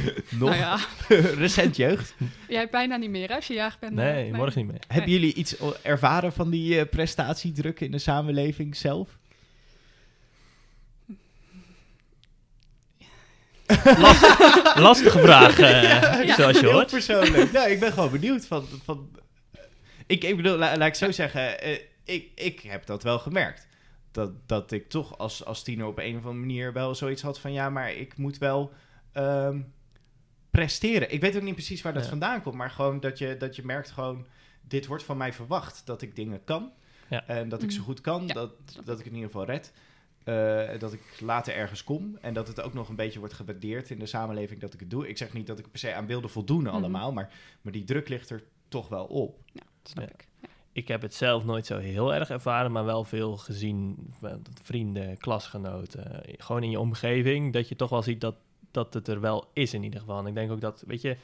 [0.38, 0.78] Nog Nou ja,
[1.44, 2.14] recent jeugd.
[2.48, 3.94] jij hebt bijna niet meer hè, als je jaag bent.
[3.94, 4.82] Nee, morgen niet meer.
[4.88, 9.18] Hebben jullie iets ervaren van die eh, prestatiedruk in de samenleving zelf?
[14.88, 15.82] Lastige vraag, eh,
[16.26, 16.34] Ja.
[16.34, 16.90] zoals je Heel hoort.
[16.90, 17.52] persoonlijk.
[17.52, 18.46] nou, ik ben gewoon benieuwd.
[18.46, 19.10] Van, van,
[20.06, 21.60] ik, ik bedoel, la- laat ik zo zeggen.
[21.60, 23.66] eh, ik, ik heb dat wel gemerkt.
[24.12, 27.40] Dat, dat ik toch als, als tiener op een of andere manier wel zoiets had
[27.40, 27.52] van...
[27.52, 28.72] ja, maar ik moet wel
[29.12, 29.60] ehm,
[30.50, 31.12] presteren.
[31.12, 32.08] Ik weet ook niet precies waar dat Ja.
[32.08, 32.54] vandaan komt...
[32.54, 34.26] maar gewoon dat je, dat je merkt gewoon...
[34.60, 36.72] dit wordt van mij verwacht, dat ik dingen kan.
[37.08, 37.26] Ja.
[37.26, 37.84] En dat ik ze Mm.
[37.84, 38.50] goed kan, Ja, dat,
[38.84, 39.72] dat ik het in ieder geval red.
[40.28, 43.90] Eh, dat ik later ergens kom en dat het ook nog een beetje wordt gewaardeerd
[43.90, 45.08] in de samenleving dat ik het doe.
[45.08, 46.74] Ik zeg niet dat ik per se aan wilde voldoen Mhm.
[46.74, 49.38] allemaal, maar, maar die druk ligt er toch wel op.
[49.46, 50.10] Ja, dat snap Ja.
[50.14, 50.28] ik.
[50.72, 53.96] Ik heb het zelf nooit zo heel erg ervaren, maar wel veel gezien.
[54.20, 57.52] van Vrienden, klasgenoten, gewoon in je omgeving.
[57.52, 58.34] Dat je toch wel ziet dat,
[58.70, 60.18] dat het er wel is in ieder geval.
[60.18, 61.16] En ik denk ook dat, weet je,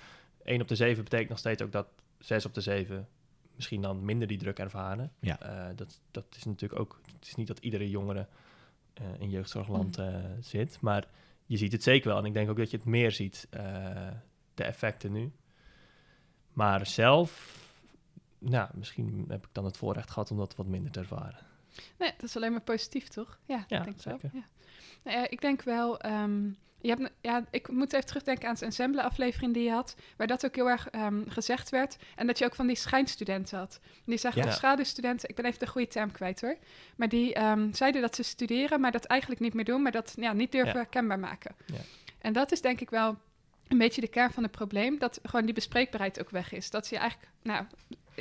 [0.42, 1.86] 1 op de 7 betekent nog steeds ook dat
[2.18, 3.08] 6 op de 7
[3.54, 5.12] misschien dan minder die druk ervaren.
[5.20, 5.40] Ja.
[5.40, 8.26] Eh, dat, dat is natuurlijk ook, het is niet dat iedere jongere
[9.18, 11.06] in jeugdzorgland eh, zit, maar
[11.46, 12.18] je ziet het zeker wel.
[12.18, 13.62] En ik denk ook dat je het meer ziet, eh,
[14.54, 15.32] de effecten nu.
[16.52, 17.60] Maar zelf,
[18.38, 21.38] nou, misschien heb ik dan het voorrecht gehad om dat wat minder te ervaren.
[21.98, 23.38] Nee, dat is alleen maar positief, toch?
[23.46, 24.18] Ja, Ja, ik denk wel.
[24.18, 24.30] zeker.
[24.38, 24.46] Ja.
[25.04, 26.00] Nou ja, ik denk wel.
[26.00, 26.50] ehm,
[26.84, 30.44] je hebt, ja, ik moet even terugdenken aan zijn ensemble-aflevering die je had, waar dat
[30.44, 31.96] ook heel erg ehm, gezegd werd.
[32.16, 33.80] En dat je ook van die schijnstudenten had.
[34.04, 34.50] Die zeggen, Ja.
[34.50, 36.56] schaduwstudenten, ik ben even de goede term kwijt hoor.
[36.96, 40.14] Maar die ehm, zeiden dat ze studeren, maar dat eigenlijk niet meer doen, maar dat
[40.16, 41.54] ja, niet durven kenbaar maken.
[41.66, 41.80] Ja.
[42.18, 43.16] En dat is denk ik wel
[43.68, 46.70] een beetje de kern van het probleem, dat gewoon die bespreekbaarheid ook weg is.
[46.70, 47.64] Dat je eigenlijk, nou,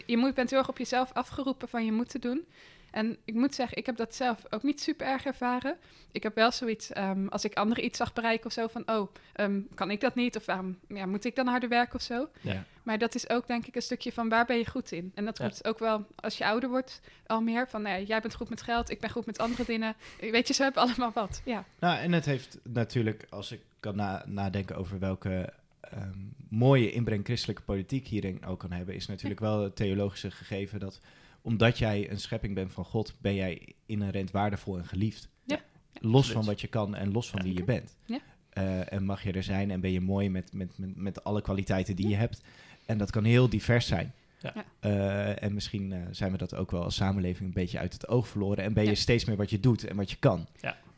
[0.05, 2.45] je moet, bent heel erg op jezelf afgeroepen van je moet te doen.
[2.93, 5.77] En ik moet zeggen, ik heb dat zelf ook niet super erg ervaren.
[6.11, 9.13] Ik heb wel zoiets, ehm, als ik anderen iets zag bereiken of zo, van oh,
[9.33, 10.35] ehm, kan ik dat niet?
[10.35, 12.29] Of waarom ja, moet ik dan harder werken of zo?
[12.41, 12.63] Ja.
[12.83, 15.11] Maar dat is ook denk ik een stukje van waar ben je goed in?
[15.15, 15.43] En dat Ja.
[15.43, 18.49] wordt ook wel als je ouder wordt al meer van, nou ja, jij bent goed
[18.49, 19.95] met geld, ik ben goed met andere dingen.
[20.19, 21.41] Weet je, ze hebben allemaal wat.
[21.45, 26.17] Ja, Nou, en het heeft natuurlijk, als ik kan na- nadenken over welke ehm,
[26.49, 30.99] mooie inbreng christelijke politiek hierin ook kan hebben, is natuurlijk wel het theologische gegeven dat
[31.43, 35.29] omdat jij een schepping bent van God, ben jij inherent waardevol en geliefd.
[35.45, 35.59] Ja.
[35.99, 37.45] Los van wat je kan en los van Ja.
[37.45, 37.97] wie je bent.
[38.05, 38.19] Ja.
[38.49, 41.41] Eh, en mag je er zijn en ben je mooi met, met, met, met alle
[41.41, 42.11] kwaliteiten die Ja.
[42.11, 42.41] je hebt.
[42.85, 44.13] En dat kan heel divers zijn.
[44.39, 44.53] Ja.
[44.55, 44.63] Ja.
[44.79, 48.07] Eh, en misschien eh, zijn we dat ook wel als samenleving een beetje uit het
[48.07, 48.63] oog verloren.
[48.63, 48.95] En ben je Ja.
[48.95, 50.47] steeds meer wat je doet en wat je kan.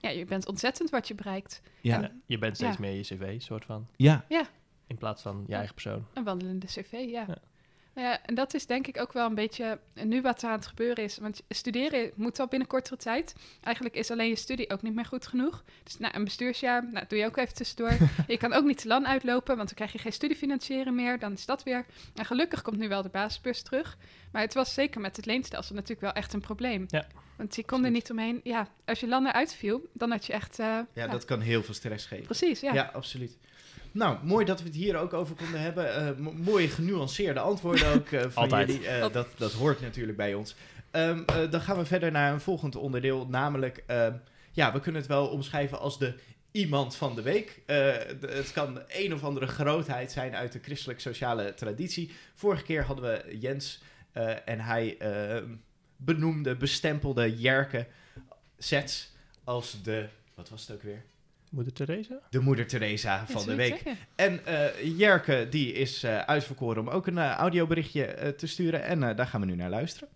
[0.02, 1.62] ja je bent ontzettend wat je bereikt.
[1.82, 2.80] Ja, Ja, Je bent steeds Ja.
[2.82, 3.88] meer je cv, soort van.
[3.96, 4.26] ja.
[4.88, 5.56] In plaats van je Ja.
[5.56, 6.06] eigen persoon.
[6.14, 7.28] Een wandelende cv, ja.
[7.96, 8.02] Ja.
[8.02, 10.68] Ja, en dat is denk ik ook wel een beetje nu wat er aan het
[10.68, 11.18] gebeuren is.
[11.18, 13.36] Want studeren moet al binnen kortere tijd.
[13.62, 15.64] Eigenlijk is alleen je studie ook niet meer goed genoeg.
[15.84, 17.92] Dus nou, een bestuursjaar, nou, dat doe je ook even tussendoor.
[18.28, 21.20] je kan ook niet te lang uitlopen, want dan krijg je geen studiefinanciering meer.
[21.20, 21.86] Dan is dat weer.
[22.16, 23.98] En gelukkig komt nu wel de basisbus terug.
[24.32, 26.86] Maar het was zeker met het leenstelsel natuurlijk wel echt een probleem.
[26.88, 27.08] Ja.
[27.38, 28.40] Want je kon er niet omheen.
[28.44, 30.60] Ja, als je langer uitviel, dan had je echt...
[30.60, 32.26] eh, Ja, dat kan heel veel stress geven.
[32.26, 32.74] Precies, ja.
[32.74, 33.38] Ja, absoluut.
[33.96, 35.96] Nou, mooi dat we het hier ook over konden hebben.
[35.96, 38.68] Eh, mo- mooie genuanceerde antwoorden ook eh, van Altijd.
[38.72, 38.88] jullie.
[38.88, 40.56] Eh, dat, dat hoort natuurlijk bij ons.
[40.92, 43.28] Ehm, eh, dan gaan we verder naar een volgend onderdeel.
[43.28, 44.14] Namelijk, ehm,
[44.52, 46.14] ja, we kunnen het wel omschrijven als de
[46.52, 47.62] iemand van de week.
[47.66, 52.12] De- het kan een of andere grootheid zijn uit de christelijk-sociale traditie.
[52.34, 53.82] Vorige keer hadden we Jens
[54.46, 55.48] en hij ehm,
[55.98, 57.88] benoemde, bestempelde Jerke
[58.58, 60.08] sets als de...
[60.36, 61.04] Wat was het ook weer?
[61.56, 62.22] Moeder Teresa?
[62.30, 63.84] De moeder Teresa Ja, van de week.
[64.16, 68.84] En eh, Jerke, die is eh, uitverkoren om ook een eh, audioberichtje te sturen.
[68.84, 70.10] En eh, daar gaan we nu naar luisteren.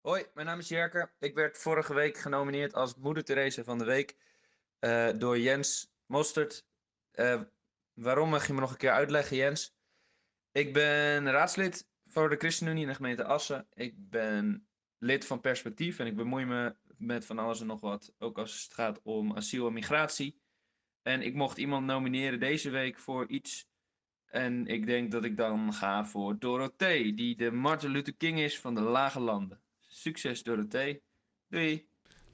[0.00, 1.12] Hoi, mijn naam is Jerker.
[1.18, 4.16] Ik werd vorige week genomineerd als Moeder Teresa van de Week
[4.78, 6.66] eh, door Jens Mostert.
[7.10, 7.40] Eh,
[7.94, 9.76] waarom mag je me nog een keer uitleggen, Jens?
[10.52, 13.66] Ik ben raadslid voor de ChristenUnie in de gemeente Assen.
[13.74, 18.14] Ik ben lid van Perspectief en ik bemoei me met van alles en nog wat.
[18.18, 20.40] Ook als het gaat om asiel en migratie.
[21.02, 23.68] En ik mocht iemand nomineren deze week voor iets.
[24.24, 28.60] En ik denk dat ik dan ga voor Dorothee, die de Martin Luther King is
[28.60, 29.62] van de Lage Landen.
[29.78, 31.02] Succes, Dorothee.
[31.48, 31.87] Doei.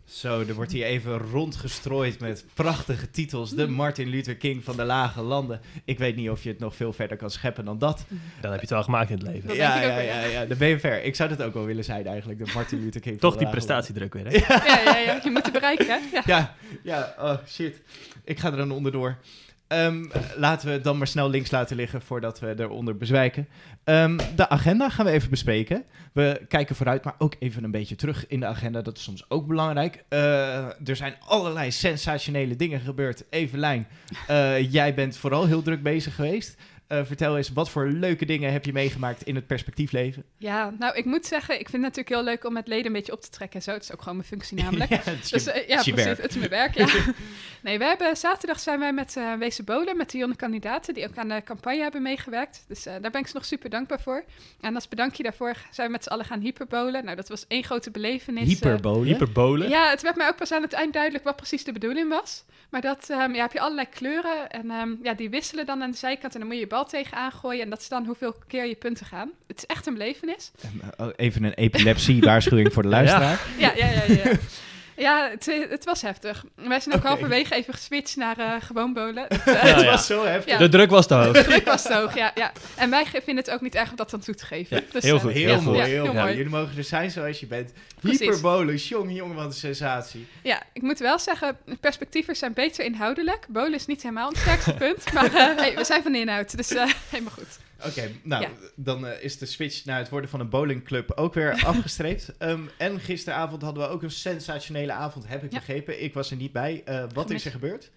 [0.05, 3.51] Zo, er wordt hier even rondgestrooid met prachtige titels.
[3.51, 5.61] De Martin Luther King van de lage landen.
[5.85, 8.05] Ik weet niet of je het nog veel verder kan scheppen dan dat.
[8.40, 9.55] Dan heb je het wel gemaakt in het leven.
[9.55, 10.25] Ja, ja, ja, ja.
[10.25, 11.03] ja, dan ben je ver.
[11.05, 13.51] Ik zou dat ook wel willen zijn eigenlijk, de Martin Luther King Toch van die
[13.51, 13.93] de lage landen.
[13.95, 14.55] prestatiedruk weer, hè?
[14.64, 15.99] Ja, ja, ja, je moet het bereiken, hè?
[16.12, 16.23] Ja.
[16.27, 17.81] Ja, ja, oh shit.
[18.25, 19.17] Ik ga er dan onderdoor.
[19.66, 19.94] Eh,
[20.37, 23.48] laten we dan maar snel links laten liggen voordat we eronder bezwijken.
[23.85, 25.85] Ehm, de agenda gaan we even bespreken.
[26.12, 28.83] We kijken vooruit, maar ook even een beetje terug in de agenda.
[28.83, 30.05] Dat is soms ook belangrijk.
[30.09, 33.24] Eh, er zijn allerlei sensationele dingen gebeurd.
[33.31, 33.87] Evelijn,
[34.27, 36.57] eh, jij bent vooral heel druk bezig geweest.
[36.98, 40.24] Eh, vertel eens, wat voor leuke dingen heb je meegemaakt in het perspectiefleven?
[40.38, 42.92] Ja, nou, ik moet zeggen, ik vind het natuurlijk heel leuk om met leden een
[42.92, 43.70] beetje op te trekken en zo.
[43.72, 44.90] Het is ook gewoon mijn functie namelijk.
[44.94, 46.04] Ja, het is je- Dus eh, ja, het is je precies.
[46.04, 46.22] werk.
[46.22, 46.87] Het is mijn werk, ja.
[47.62, 51.07] nee, we hebben zaterdag zijn wij met eh Wezen Bolen, met de jonge kandidaten die
[51.09, 52.64] ook aan de campagne hebben meegewerkt.
[52.68, 54.24] Dus eh, daar ben ik ze nog super dankbaar voor.
[54.61, 57.04] En als bedankje daarvoor zijn we met z'n allen gaan hyperbolen.
[57.04, 58.42] Nou, dat was één grote belevenis.
[58.42, 58.48] eh.
[58.48, 59.07] Hyperbolen.
[59.07, 59.68] Hyperbolen.
[59.68, 62.44] Ja, het werd mij ook pas aan het eind duidelijk wat precies de bedoeling was.
[62.70, 65.90] Maar dat ehm, ja, heb je allerlei kleuren en ehm, ja, die wisselen dan aan
[65.90, 67.62] de zijkant en dan moet je je bal tegenaan gooien.
[67.62, 69.31] En dat is dan hoeveel keer je punten gaan.
[69.47, 70.51] Het is echt een belevenis.
[70.97, 73.40] Oh, Even een epilepsie-waarschuwing voor de luisteraar.
[73.59, 74.23] Ja, ja, ja, ja.
[74.96, 76.44] Ja, het, het was heftig.
[76.54, 77.09] Wij zijn ook Oké.
[77.09, 79.24] halverwege even geswitcht naar eh, gewoon bolen.
[79.28, 79.90] Het, eh, Ja, het ja.
[79.90, 80.52] was zo heftig.
[80.52, 80.59] Ja.
[80.59, 81.33] De druk was te hoog.
[81.33, 82.52] de druk was te hoog, ja, ja.
[82.74, 84.76] En wij vinden het ook niet erg om dat dan toe te geven.
[84.76, 85.33] Ja, Dus, heel eh, goed.
[85.33, 86.35] Heel mooi, Ja, heel heel mooi.
[86.37, 87.72] Jullie mogen er zijn zoals je bent.
[88.00, 90.26] Hyperbolen, jongen, jongen, wat een sensatie.
[90.42, 93.46] Ja, ik moet wel zeggen, perspectieven zijn beter inhoudelijk.
[93.48, 96.57] Bolen is niet helemaal het sterkste punt, maar eh, hey, we zijn van de inhoud,
[96.57, 97.59] dus eh, helemaal goed.
[97.87, 98.51] Oké, nou, Ja.
[98.77, 102.33] dan eh, is de switch naar het worden van een bowlingclub ook weer afgestreept.
[102.38, 105.59] Ehm, en gisteravond hadden we ook een sensationele avond, heb ik Ja.
[105.59, 106.03] begrepen.
[106.03, 106.83] Ik was er niet bij.
[106.85, 107.90] Eh, wat is er gebeurd?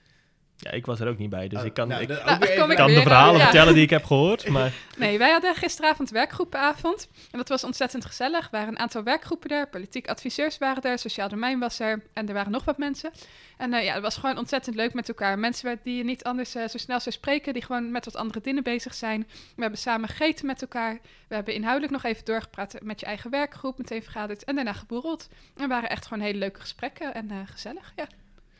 [0.60, 2.76] Ja, ik was er ook niet bij, dus Oh, ik kan, nou, ik Nou, ik
[2.76, 3.44] kan de verhalen ja.
[3.44, 4.48] vertellen die ik heb gehoord.
[4.48, 7.08] Maar Nee, wij hadden gisteravond werkgroepenavond.
[7.32, 8.44] En dat was ontzettend gezellig.
[8.46, 9.68] Er waren een aantal werkgroepen er.
[9.68, 11.00] Politiek adviseurs waren er.
[11.00, 12.02] Sociaal domein was er.
[12.14, 13.12] En er waren nog wat mensen.
[13.58, 15.40] En eh, ja, het was gewoon ontzettend leuk met elkaar.
[15.40, 17.54] Mensen waar- die je niet anders eh, zo snel zou spreken.
[17.54, 19.28] Die gewoon met wat andere dingen bezig zijn.
[19.56, 21.00] We hebben samen gegeten met elkaar.
[21.28, 23.78] We hebben inhoudelijk nog even doorgepraat met je eigen werkgroep.
[23.78, 24.44] Meteen vergaderd.
[24.44, 25.28] En daarna geborreld.
[25.56, 27.14] En er waren echt gewoon hele leuke gesprekken.
[27.14, 28.08] En eh, gezellig, ja.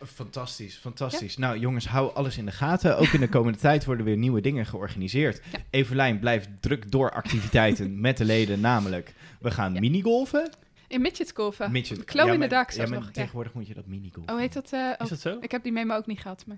[0.06, 1.38] Fantastisch, fantastisch.
[1.38, 2.98] Nou jongens, hou alles in de gaten.
[2.98, 5.42] Ook in de komende tijd worden weer nieuwe dingen georganiseerd.
[5.52, 5.60] Ja.
[5.70, 9.80] Evelijn blijft druk door activiteiten met de leden, namelijk we gaan Ja.
[9.80, 10.50] minigolfen.
[10.88, 11.72] In midgetgolven.
[11.72, 11.98] Midget.
[11.98, 12.40] Ja, in
[12.84, 13.06] Ja, maar nog.
[13.06, 13.12] Ja.
[13.12, 14.30] tegenwoordig moet je dat minigolf.
[14.30, 14.72] Oh, heet dat?
[14.74, 15.38] eh, oh, Is dat zo?
[15.42, 16.58] ik heb die memo ook niet gehad, maar...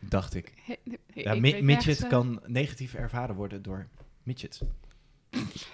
[0.00, 0.52] Dacht ik.
[0.64, 3.86] he- he- Ja, ik midget nergens, eh, kan negatief ervaren worden door
[4.22, 4.60] midgets.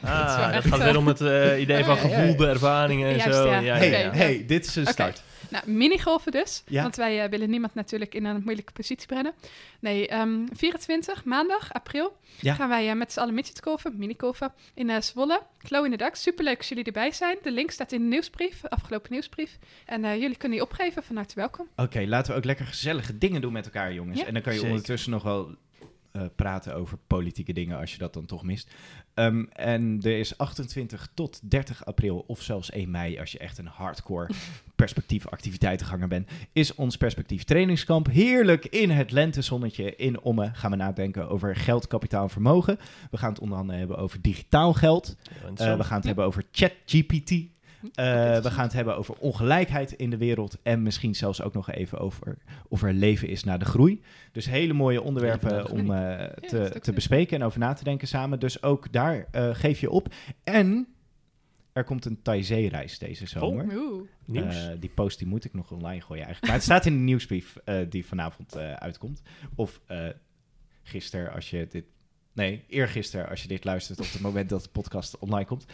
[0.01, 3.47] Ah, dat gaat weer om het eh, idee van gevoelde ervaringen en Juist, zo.
[3.47, 3.59] ja.
[3.59, 4.07] Ja, hey, ja, Oké.
[4.07, 4.13] ja.
[4.25, 5.23] hey, dit is een start.
[5.51, 6.63] Nou, minigolven dus.
[6.67, 6.83] Ja.
[6.83, 9.33] Want wij eh, willen niemand natuurlijk in een moeilijke positie brengen.
[9.81, 12.55] Nee, ehm 24 maandag, april, Ja.
[12.55, 15.43] gaan wij eh, met z'n allen midgetgolven, minigolven, in eh, Zwolle.
[15.59, 16.15] Glow in the Dark.
[16.15, 17.37] Superleuk als jullie erbij zijn.
[17.43, 19.59] De link staat in de nieuwsbrief, de afgelopen nieuwsbrief.
[19.87, 21.69] En eh, jullie kunnen die opgeven, van harte welkom.
[21.77, 24.21] Oké, laten we ook lekker gezellige dingen doen met elkaar, jongens.
[24.21, 24.27] Ja.
[24.27, 24.75] En dan kan je Zeker.
[24.75, 25.55] ondertussen nog wel
[26.15, 28.71] eh, praten over politieke dingen als je dat dan toch mist.
[29.15, 33.59] Ehm, en er is 28 tot 30 april, of zelfs 1 mei, als je echt
[33.59, 34.31] een hardcore
[34.77, 38.07] perspectief activiteitenganger bent, is ons perspectief trainingskamp.
[38.07, 42.79] Heerlijk in het lentezonnetje in Omme gaan we nadenken over geld, kapitaal en vermogen.
[43.11, 45.17] We gaan het onder andere hebben over digitaal geld.
[45.55, 47.54] Eh, we gaan het hebben over ChatGPT.
[47.93, 50.59] Eh, we gaan het hebben over ongelijkheid in de wereld.
[50.63, 52.37] En misschien zelfs ook nog even over
[52.69, 54.03] of er leven is na de groei.
[54.33, 58.41] Dus hele mooie onderwerpen om eh, te, te bespreken en over na te denken samen.
[58.41, 60.15] Dus ook daar eh, geef je op.
[60.45, 60.89] En
[61.73, 63.77] er komt een Taizé-reis deze zomer.
[63.77, 64.09] Oeh.
[64.25, 64.67] Nieuws.
[64.67, 66.47] Eh, die post die moet ik nog online gooien eigenlijk.
[66.47, 67.57] Maar het staat in de nieuwsbrief
[67.89, 69.23] die vanavond uitkomt.
[69.55, 69.81] Of
[70.83, 71.85] gisteren als je dit...
[72.33, 75.67] Nee, eergisteren als je dit luistert op het moment dat de podcast online komt.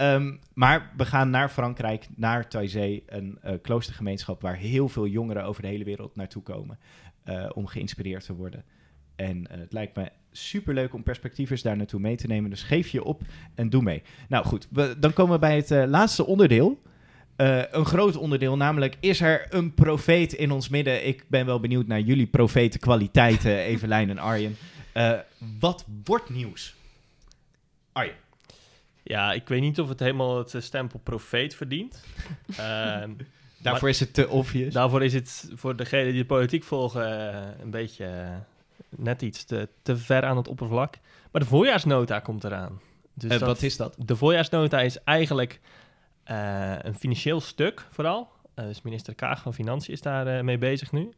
[0.00, 5.44] Ehm, maar we gaan naar Frankrijk, naar Taizé, een eh, kloostergemeenschap waar heel veel jongeren
[5.44, 6.78] over de hele wereld naartoe komen
[7.24, 8.64] eh, om geïnspireerd te worden.
[9.16, 12.50] En eh, het lijkt me superleuk om perspectievers daar naartoe mee te nemen.
[12.50, 13.22] Dus geef je op
[13.54, 14.02] en doe mee.
[14.28, 16.82] Nou goed, dan komen we bij het laatste onderdeel.
[17.70, 21.06] Een groot onderdeel, namelijk is er een profeet in ons midden?
[21.06, 24.56] Ik ben wel benieuwd naar jullie profetenkwaliteiten, Evelijn en Arjen.
[25.58, 26.74] Wat wordt nieuws?
[27.92, 28.14] Arjen.
[29.10, 32.04] Ja, ik weet niet of het helemaal het eh, stempel profeet verdient.
[32.56, 33.10] Ehm,
[33.62, 34.72] Daarvoor is het te obvious.
[34.74, 38.28] daarvoor is het voor degenen die de politiek volgen eh, een beetje eh,
[38.88, 40.94] net iets te, te ver aan het oppervlak.
[41.30, 42.80] Maar de voorjaarsnota komt eraan.
[43.14, 43.94] Dus dat- wat is dat?
[43.98, 45.60] De voorjaarsnota is eigenlijk
[46.24, 48.28] eh, een financieel stuk vooral.
[48.54, 51.12] Eh, dus minister Kaag van Financiën is daar eh, mee bezig nu.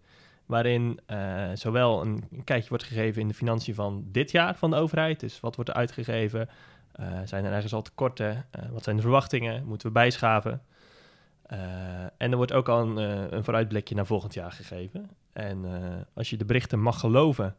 [0.46, 4.70] Waarin eh, zowel een, een kijkje wordt gegeven in de financiën van dit jaar van
[4.70, 5.20] de overheid.
[5.20, 6.48] Dus wat wordt er uitgegeven?
[6.92, 8.46] Eh, zijn er ergens al tekorten?
[8.50, 9.64] Eh, wat zijn de verwachtingen?
[9.64, 10.62] Moeten we bijschaven?
[11.42, 11.58] Eh,
[12.16, 12.96] en er wordt ook al een,
[13.36, 15.10] een vooruitblikje naar volgend jaar gegeven.
[15.32, 17.56] En eh, als je de berichten mag geloven,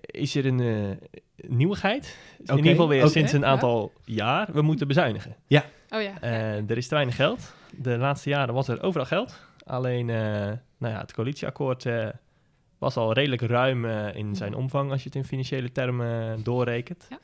[0.00, 1.08] is er een eh,
[1.48, 2.16] nieuwigheid.
[2.44, 3.46] In ieder geval weer sinds een Ja.
[3.46, 4.48] aantal jaar.
[4.52, 5.36] We moeten bezuinigen.
[5.88, 6.22] Oh ja.
[6.68, 7.54] Er is te weinig geld.
[7.76, 9.40] De laatste jaren was er overal geld.
[9.66, 10.16] Alleen, eh,
[10.78, 12.08] nou ja, het coalitieakkoord eh,
[12.78, 17.06] was al redelijk ruim eh, in zijn omvang als je het in financiële termen doorrekent.
[17.10, 17.18] Ja.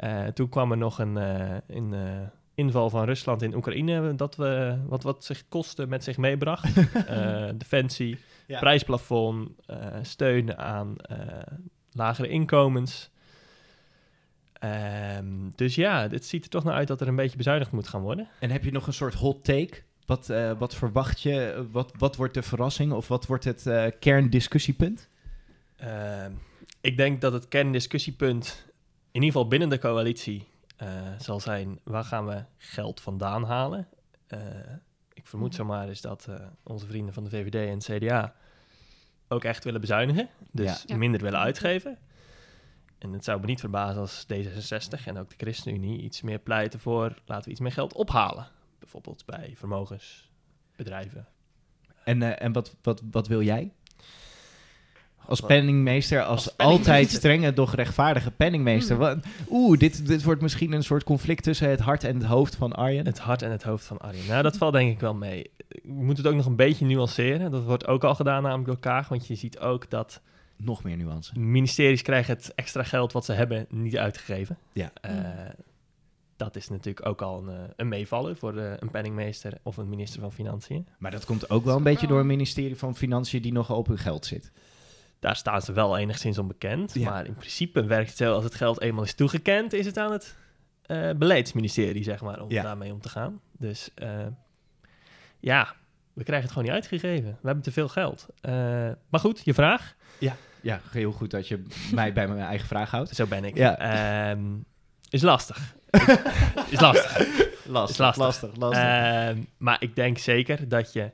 [0.00, 4.78] Eh, toen kwam er nog een, eh, eh, inval van Rusland in Oekraïne, dat we,
[4.86, 6.74] wat, wat zich kosten met zich meebracht.
[7.58, 8.58] Defensie, Ja.
[8.58, 9.50] prijsplafond,
[10.02, 10.96] steun aan
[11.92, 13.10] lagere inkomens.
[14.52, 17.88] Ehm, dus ja, het ziet er toch naar uit dat er een beetje bezuinigd moet
[17.88, 18.28] gaan worden.
[18.38, 19.82] En heb je nog een soort hot take?
[20.06, 21.66] Wat, wat verwacht je?
[21.70, 22.92] Wat, wat wordt de verrassing?
[22.92, 25.08] Of wat wordt het kerndiscussiepunt?
[25.76, 26.32] Ehm,
[26.80, 28.69] ik denk dat het kerndiscussiepunt,
[29.12, 33.88] in ieder geval binnen de coalitie, eh, zal zijn: waar gaan we geld vandaan halen?
[34.26, 34.38] Eh,
[35.12, 38.34] ik vermoed zomaar is dat eh, onze vrienden van de VVD en het CDA
[39.28, 40.78] ook echt willen bezuinigen, dus Ja.
[40.86, 40.96] Ja.
[40.96, 41.98] minder willen uitgeven.
[42.98, 46.80] En het zou me niet verbazen als D66 en ook de ChristenUnie iets meer pleiten
[46.80, 48.46] voor laten we iets meer geld ophalen.
[48.78, 51.26] Bijvoorbeeld bij vermogensbedrijven.
[52.04, 53.72] En, eh, en wat, wat, wat wil jij?
[55.30, 56.92] Als penningmeester, als, Als penningmeester.
[56.94, 58.94] altijd strenge, doch rechtvaardige penningmeester.
[58.94, 59.00] Mm.
[59.00, 59.18] Wat-
[59.50, 62.72] Oeh, dit, dit wordt misschien een soort conflict tussen het hart en het hoofd van
[62.72, 63.06] Arjen.
[63.06, 64.26] Het hart en het hoofd van Arjen.
[64.28, 65.50] Nou, dat valt denk ik wel mee.
[65.68, 67.50] Ik moet het ook nog een beetje nuanceren.
[67.50, 69.08] Dat wordt ook al gedaan namelijk door Kaag.
[69.08, 70.20] Want je ziet ook dat
[70.56, 71.38] Nog meer nuance.
[71.38, 74.58] ministeries krijgen het extra geld wat ze hebben niet uitgegeven.
[74.72, 74.90] Ja.
[75.00, 75.12] Eh,
[76.36, 79.88] dat is natuurlijk ook al een, eh, een meevaller voor eh, een penningmeester of een
[79.88, 80.86] minister van Financiën.
[80.98, 83.86] Maar dat komt ook wel een beetje door een ministerie van Financiën die nogal op
[83.86, 84.50] hun geld zit.
[85.20, 86.94] Daar staan ze wel enigszins onbekend.
[86.94, 87.10] Ja.
[87.10, 90.12] Maar in principe werkt het zo, als het geld eenmaal is toegekend, is het aan
[90.12, 90.36] het
[90.82, 92.62] eh, beleidsministerie, zeg maar, om Ja.
[92.62, 93.40] daarmee om te gaan.
[93.58, 94.26] Dus eh,
[95.40, 95.74] ja,
[96.12, 97.30] we krijgen het gewoon niet uitgegeven.
[97.40, 98.26] We hebben te veel geld.
[98.40, 98.52] Eh,
[99.08, 99.94] maar goed, je vraag.
[100.62, 103.14] Ja, heel goed dat je mij bij mijn eigen vraag houdt.
[103.14, 103.56] Zo ben ik.
[103.56, 103.78] Ja.
[103.78, 104.40] Ehm,
[105.10, 105.74] is lastig.
[106.70, 107.18] is lastig.
[107.66, 108.16] Lastig, Is lastig.
[108.16, 108.82] lastig, lastig.
[108.82, 111.10] Ehm, maar ik denk zeker dat je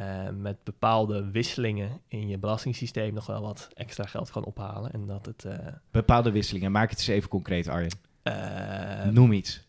[0.00, 4.92] eh, met bepaalde wisselingen in je belastingssysteem nog wel wat extra geld kan ophalen.
[4.92, 5.44] En dat het...
[5.44, 5.58] eh,
[5.90, 6.72] Bepaalde wisselingen.
[6.72, 7.90] Maak het eens even concreet, Arjen.
[8.22, 9.62] eh, Noem iets.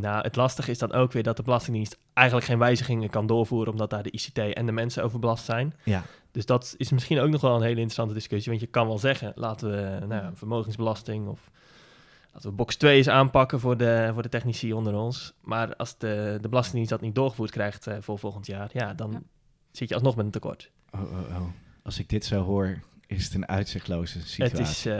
[0.00, 3.72] nou, het lastige is dan ook weer dat de Belastingdienst eigenlijk geen wijzigingen kan doorvoeren,
[3.72, 5.74] omdat daar de ICT en de mensen overbelast zijn.
[5.84, 6.02] Ja.
[6.30, 8.50] Dus dat is misschien ook nog wel een hele interessante discussie.
[8.50, 11.50] Want je kan wel zeggen, laten we nou, ja, vermogensbelasting of
[12.32, 15.32] laten we box 2 eens aanpakken voor de, voor de technici onder ons.
[15.40, 19.10] Maar als de, de Belastingdienst dat niet doorgevoerd krijgt eh, voor volgend jaar, ja, dan
[19.12, 19.20] Ja.
[19.72, 20.70] Zit je alsnog met een tekort.
[20.90, 21.42] Oh, oh, oh.
[21.82, 24.58] Als ik dit zo hoor, is het een uitzichtloze situatie.
[24.58, 24.96] Het is, eh,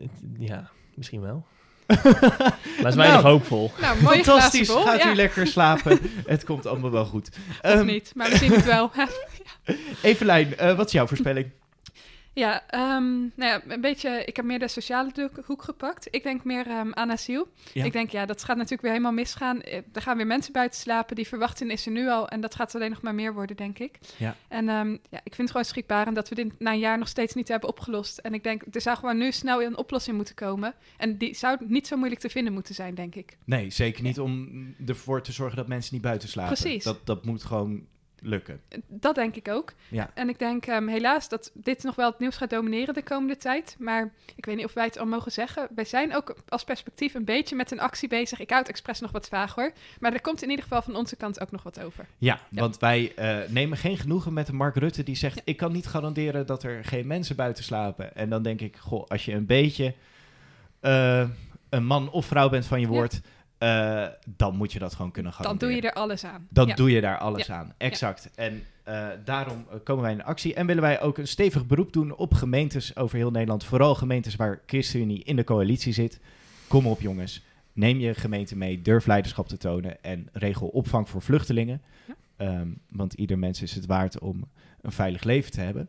[0.00, 1.46] het- ja, misschien wel.
[1.86, 3.70] maar het is weinig Nou, hoopvol.
[3.80, 4.84] Nou, mooie Fantastisch, glazen bol.
[4.92, 5.10] gaat ja.
[5.10, 5.98] u lekker slapen.
[6.26, 7.28] het komt allemaal wel goed.
[7.48, 8.90] Of Ehm, niet, maar zien het wel.
[10.02, 11.50] Evelijn, eh, wat is jouw voorspelling?
[12.34, 14.22] Ja, ehm, nou ja, een beetje.
[14.24, 16.08] Ik heb meer de sociale hoek gepakt.
[16.10, 17.48] Ik denk meer ehm, aan asiel.
[17.72, 17.84] Ja.
[17.84, 19.60] Ik denk, ja, dat gaat natuurlijk weer helemaal misgaan.
[19.60, 21.16] Eh, Er gaan weer mensen buiten slapen.
[21.16, 22.28] Die verwachting is er nu al.
[22.28, 23.98] En dat gaat alleen nog maar meer worden, denk ik.
[24.16, 24.36] Ja.
[24.48, 27.08] En ehm, ja, ik vind het gewoon schrikbarend dat we dit na een jaar nog
[27.08, 28.18] steeds niet hebben opgelost.
[28.18, 30.74] En ik denk, er zou gewoon nu snel een oplossing moeten komen.
[30.96, 33.36] En die zou niet zo moeilijk te vinden moeten zijn, denk ik.
[33.44, 34.48] Nee, zeker niet om
[34.86, 36.56] ervoor te zorgen dat mensen niet buiten slapen.
[36.56, 36.84] Precies.
[36.84, 37.86] Dat, dat moet gewoon
[38.26, 38.60] lukken.
[38.88, 39.72] Dat denk ik ook.
[39.88, 40.10] Ja.
[40.14, 43.36] En ik denk ehm, helaas dat dit nog wel het nieuws gaat domineren de komende
[43.36, 43.76] tijd.
[43.78, 45.68] Maar ik weet niet of wij het al mogen zeggen.
[45.74, 48.40] Wij zijn ook als perspectief een beetje met een actie bezig.
[48.40, 49.72] Ik houd expres nog wat vaag hoor.
[50.00, 52.06] Maar er komt in ieder geval van onze kant ook nog wat over.
[52.18, 52.60] Ja, Ja.
[52.60, 55.40] want wij eh, nemen geen genoegen met Mark Rutte die zegt...
[55.44, 58.16] ik kan niet garanderen dat er geen mensen buiten slapen.
[58.16, 59.94] En dan denk ik, goh, als je een beetje
[60.80, 61.28] eh,
[61.68, 63.08] een man of vrouw bent van je Ja.
[63.64, 64.06] Eh,
[64.36, 65.72] dan moet je dat gewoon kunnen Dan garanderen.
[65.74, 66.46] doe je er alles aan.
[66.50, 66.74] Dan Ja.
[66.74, 68.30] doe je daar alles aan, exact.
[68.34, 70.54] En eh, daarom eh, komen wij in actie.
[70.54, 73.64] En willen wij ook een stevig beroep doen op gemeentes over heel Nederland.
[73.64, 76.20] Vooral gemeentes waar ChristenUnie in de coalitie zit.
[76.68, 77.42] Kom op jongens,
[77.72, 80.02] neem je gemeente mee, durf leiderschap te tonen...
[80.02, 81.82] en regel opvang voor vluchtelingen.
[82.36, 84.44] Ehm, want ieder mens is het waard om
[84.80, 85.88] een veilig leven te hebben.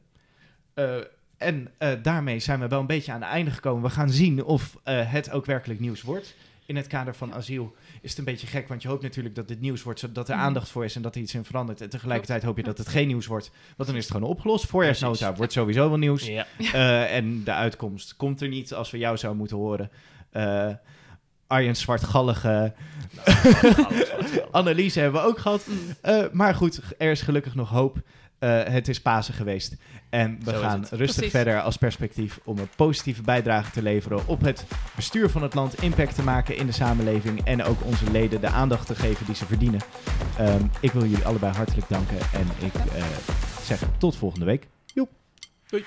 [1.38, 1.72] En
[2.02, 3.84] daarmee zijn we wel een beetje aan het einde gekomen.
[3.84, 6.36] We gaan zien of het ook werkelijk nieuws wordt.
[6.68, 9.48] In het kader van asiel is het een beetje gek, want je hoopt natuurlijk dat
[9.48, 10.44] dit nieuws wordt, zodat er Mhm.
[10.46, 11.82] aandacht voor is en dat er iets in verandert.
[11.82, 14.66] En tegelijkertijd hoop je dat het geen nieuws wordt, want dan is het gewoon opgelost.
[14.66, 16.26] Voorjaarsnota wordt sowieso wel nieuws.
[16.28, 16.46] Ja.
[16.58, 19.92] Eh, en de uitkomst komt er niet als we jou zouden moeten horen.
[20.32, 20.70] Eh
[21.48, 22.74] Arjen Zwartgallige
[24.52, 25.68] analyse hebben we ook gehad.
[25.68, 25.78] Mm.
[26.02, 27.98] Eh, maar goed, er is gelukkig nog hoop.
[28.46, 29.76] Eh, het is Pasen geweest.
[30.10, 31.32] En we Zo gaan rustig Precies.
[31.32, 34.66] verder als perspectief om een positieve bijdrage te leveren op het
[34.96, 38.48] bestuur van het land, impact te maken in de samenleving en ook onze leden de
[38.48, 39.80] aandacht te geven die ze verdienen.
[40.38, 43.04] Ehm, ik wil jullie allebei hartelijk danken en ik eh,
[43.64, 44.68] zeg tot volgende week.
[45.70, 45.84] Doei.